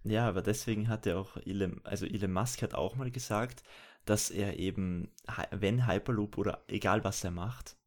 Ja, 0.04 0.28
aber 0.28 0.42
deswegen 0.42 0.90
hat 0.90 1.06
er 1.08 1.18
auch 1.20 1.38
Elon, 1.38 1.80
also 1.84 2.06
Elon 2.06 2.34
Musk 2.34 2.62
hat 2.62 2.74
auch 2.74 2.96
mal 2.96 3.10
gesagt, 3.12 3.64
dass 4.06 4.30
er 4.30 4.60
eben, 4.60 5.10
wenn 5.52 5.88
Hyperloop 5.88 6.38
oder 6.38 6.64
egal 6.68 7.04
was 7.06 7.24
er 7.24 7.32
macht, 7.32 7.78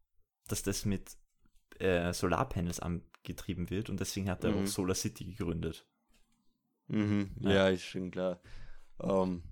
dass 0.49 0.63
das 0.63 0.85
mit 0.87 1.17
äh, 1.79 2.13
Solarpanels 2.15 2.81
angetrieben 2.81 3.69
wird 3.69 3.91
und 3.91 4.01
deswegen 4.01 4.31
hat 4.31 4.45
er 4.45 4.53
Mhm. 4.53 4.63
auch 4.65 4.67
Solar 4.67 4.95
City 4.95 5.25
gegründet. 5.27 5.87
Mhm, 6.89 7.33
Ja. 7.41 7.51
ja. 7.51 7.69
ist 7.69 7.85
schon 7.85 8.11
klar. 8.11 8.41
Ähm, 9.01 9.43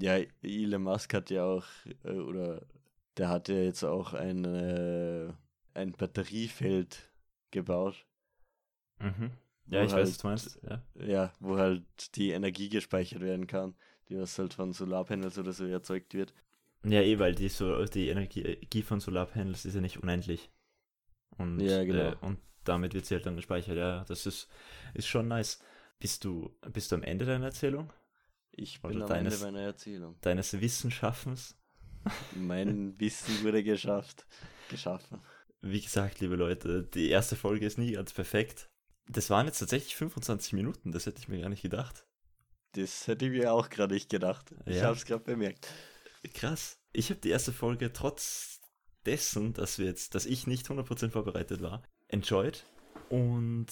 ja, 0.00 0.18
Elon 0.42 0.82
Musk 0.82 1.14
hat 1.14 1.30
ja 1.30 1.44
auch, 1.44 1.64
äh, 2.04 2.12
oder 2.12 2.62
der 3.16 3.28
hat 3.28 3.48
ja 3.48 3.56
jetzt 3.56 3.84
auch 3.84 4.14
ein, 4.14 4.44
äh, 4.44 5.32
ein 5.74 5.92
Batteriefeld 5.92 7.10
gebaut. 7.50 8.06
Mhm. 9.00 9.32
Ja, 9.70 9.82
ich 9.84 9.90
weiß, 9.90 9.92
halt- 9.92 10.08
was 10.10 10.18
du 10.18 10.26
meinst. 10.28 10.58
Ja. 10.68 10.82
Ja, 10.94 11.32
wo 11.40 11.56
halt 11.58 12.16
die 12.16 12.30
Energie 12.30 12.68
gespeichert 12.68 13.20
werden 13.20 13.46
kann, 13.46 13.74
die 14.08 14.18
was 14.18 14.38
halt 14.38 14.54
von 14.54 14.72
Solarpanels 14.72 15.38
oder 15.38 15.52
so 15.52 15.64
erzeugt 15.66 16.14
wird. 16.14 16.34
ja, 16.84 17.00
eh, 17.02 17.18
weil 17.18 17.34
die, 17.34 17.48
so, 17.48 17.84
die 17.84 18.08
Energie 18.08 18.82
von 18.82 19.00
Solarpanels 19.00 19.64
ist 19.64 19.74
ja 19.74 19.80
nicht 19.80 20.02
unendlich. 20.02 20.50
Und, 21.38 21.60
Ja, 21.62 21.84
genau. 21.84 22.12
äh, 22.12 22.16
und 22.20 22.38
damit 22.64 22.94
wird 22.94 23.06
sie 23.06 23.14
halt 23.16 23.26
dann 23.26 23.36
gespeichert. 23.36 23.76
Ja, 23.78 24.04
das 24.06 24.26
ist, 24.26 24.48
ist 24.94 25.08
schon 25.08 25.28
nice. 25.28 25.60
Bist 26.00 26.24
du, 26.24 26.52
bist 26.72 26.92
du 26.92 26.96
am 26.96 27.04
Ende 27.04 27.26
deiner 27.26 27.46
Erzählung? 27.46 27.92
Ich 28.60 28.80
bin 28.82 29.02
am 29.02 29.08
deines- 29.08 29.34
Ende 29.42 29.44
meiner 29.52 29.66
Erzählung. 29.66 30.16
Deines 30.20 30.60
Wissenschaftens? 30.60 31.56
Mein 32.34 32.98
Wissen 32.98 33.42
wurde 33.44 33.62
geschafft. 33.62 34.26
Geschaffen. 34.68 35.20
Wie 35.60 35.80
gesagt, 35.80 36.20
liebe 36.20 36.36
Leute, 36.36 36.82
die 36.84 37.08
erste 37.08 37.36
Folge 37.36 37.66
ist 37.66 37.78
nie 37.78 37.92
ganz 37.92 38.12
perfekt. 38.12 38.68
Das 39.08 39.30
waren 39.30 39.46
jetzt 39.46 39.58
tatsächlich 39.58 39.96
25 39.96 40.52
Minuten, 40.52 40.92
das 40.92 41.06
hätte 41.06 41.18
ich 41.20 41.28
mir 41.28 41.40
gar 41.40 41.48
nicht 41.48 41.62
gedacht. 41.62 42.04
Das 42.72 43.06
hätte 43.06 43.24
ich 43.26 43.30
mir 43.32 43.52
auch 43.52 43.68
gerade 43.70 43.94
nicht 43.94 44.10
gedacht. 44.10 44.54
Ich 44.66 44.76
Ja. 44.76 44.84
habe 44.84 44.96
es 44.96 45.04
gerade 45.06 45.24
bemerkt. 45.24 45.68
Krass. 46.34 46.78
Ich 46.92 47.10
habe 47.10 47.20
die 47.20 47.30
erste 47.30 47.52
Folge 47.52 47.92
trotz 47.92 48.60
dessen, 49.06 49.54
dass 49.54 49.78
wir 49.78 49.86
jetzt, 49.86 50.14
dass 50.14 50.26
ich 50.26 50.46
nicht 50.46 50.68
100% 50.68 51.10
vorbereitet 51.12 51.62
war, 51.62 51.82
enjoyed. 52.08 52.64
Und 53.08 53.66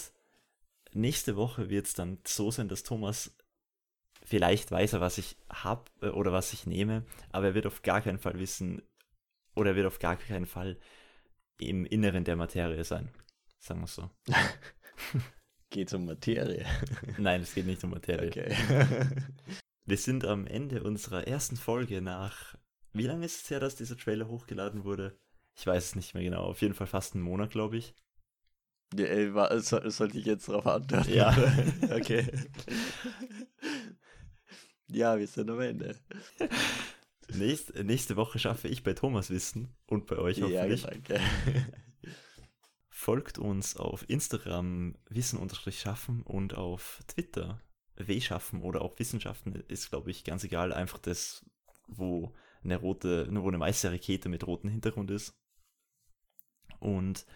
nächste 0.92 1.36
Woche 1.36 1.68
wird 1.68 1.86
es 1.86 1.94
dann 1.94 2.18
so 2.26 2.50
sein, 2.50 2.68
dass 2.68 2.82
Thomas 2.82 3.36
vielleicht 4.26 4.70
weiß 4.70 4.92
er, 4.94 5.00
was 5.00 5.16
ich 5.18 5.36
habe 5.48 5.84
oder 6.12 6.32
was 6.32 6.52
ich 6.52 6.66
nehme, 6.66 7.04
aber 7.32 7.46
er 7.46 7.54
wird 7.54 7.66
auf 7.66 7.80
gar 7.82 8.00
keinen 8.02 8.18
Fall 8.18 8.38
wissen 8.38 8.82
oder 9.54 9.70
er 9.70 9.76
wird 9.76 9.86
auf 9.86 9.98
gar 9.98 10.16
keinen 10.16 10.46
Fall 10.46 10.78
im 11.58 11.86
Inneren 11.86 12.24
der 12.24 12.36
Materie 12.36 12.84
sein. 12.84 13.08
Sagen 13.58 13.80
wir 13.80 13.84
es 13.86 13.94
so. 13.94 14.10
Geht 15.70 15.92
um 15.94 16.04
Materie. 16.06 16.64
Nein, 17.18 17.40
es 17.42 17.54
geht 17.54 17.66
nicht 17.66 17.82
um 17.84 17.90
Materie. 17.90 18.28
Okay. 18.28 18.54
Wir 19.84 19.96
sind 19.96 20.24
am 20.24 20.46
Ende 20.46 20.82
unserer 20.82 21.26
ersten 21.28 21.56
Folge 21.56 22.00
nach. 22.02 22.56
Wie 22.92 23.06
lange 23.06 23.24
ist 23.26 23.42
es 23.44 23.50
her, 23.50 23.60
dass 23.60 23.76
dieser 23.76 23.96
Trailer 23.96 24.28
hochgeladen 24.28 24.84
wurde? 24.84 25.18
Ich 25.56 25.66
weiß 25.66 25.84
es 25.84 25.94
nicht 25.96 26.14
mehr 26.14 26.22
genau. 26.24 26.42
Auf 26.44 26.60
jeden 26.62 26.74
Fall 26.74 26.86
fast 26.86 27.14
einen 27.14 27.24
Monat, 27.24 27.50
glaube 27.50 27.76
ich. 27.78 27.94
ja, 28.94 29.06
ey, 29.06 29.34
wa- 29.34 29.58
soll, 29.60 29.90
sollte 29.90 30.18
ich 30.18 30.26
jetzt 30.26 30.48
darauf 30.48 30.66
antworten? 30.66 31.12
Ja. 31.12 31.36
okay. 31.94 32.30
Ja, 34.88 35.18
wir 35.18 35.26
sind 35.26 35.50
am 35.50 35.60
Ende. 35.60 35.96
Nächst, 37.34 37.74
nächste 37.74 38.14
Woche 38.14 38.38
schaffe 38.38 38.68
ich 38.68 38.84
bei 38.84 38.94
Thomas 38.94 39.30
Wissen 39.30 39.74
und 39.86 40.06
bei 40.06 40.16
euch 40.16 40.38
Ja, 40.38 40.46
hoffentlich. 40.46 40.82
danke. 40.82 41.20
Folgt 42.88 43.38
uns 43.38 43.76
auf 43.76 44.08
Instagram 44.08 44.96
Wissen-Schaffen 45.08 46.22
und 46.22 46.54
auf 46.54 47.02
Twitter 47.08 47.60
W-Schaffen 47.96 48.62
oder 48.62 48.82
auch 48.82 48.98
Wissenschaften 48.98 49.54
ist, 49.68 49.90
glaube 49.90 50.10
ich, 50.10 50.22
ganz 50.24 50.44
egal. 50.44 50.72
Einfach 50.72 50.98
das, 50.98 51.44
wo 51.88 52.32
eine 52.62 52.76
rote, 52.76 53.26
wo 53.30 53.48
eine 53.48 53.60
weiße 53.60 53.90
Rakete 53.90 54.28
mit 54.28 54.46
rotem 54.46 54.70
Hintergrund 54.70 55.10
ist. 55.10 55.36
Und 56.78 57.26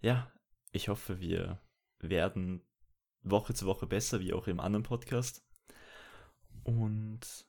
ja, 0.00 0.30
ich 0.72 0.88
hoffe, 0.88 1.20
wir 1.20 1.60
werden 2.00 2.62
Woche 3.22 3.54
zu 3.54 3.66
Woche 3.66 3.86
besser, 3.86 4.20
wie 4.20 4.32
auch 4.32 4.46
im 4.46 4.60
anderen 4.60 4.82
Podcast. 4.82 5.44
Und 6.68 7.46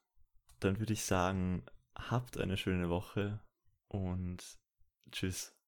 dann 0.62 0.80
würde 0.80 0.94
ich 0.94 1.04
sagen, 1.04 1.66
habt 1.94 2.38
eine 2.38 2.56
schöne 2.56 2.90
Woche 2.90 3.42
und 3.90 4.58
tschüss. 5.12 5.59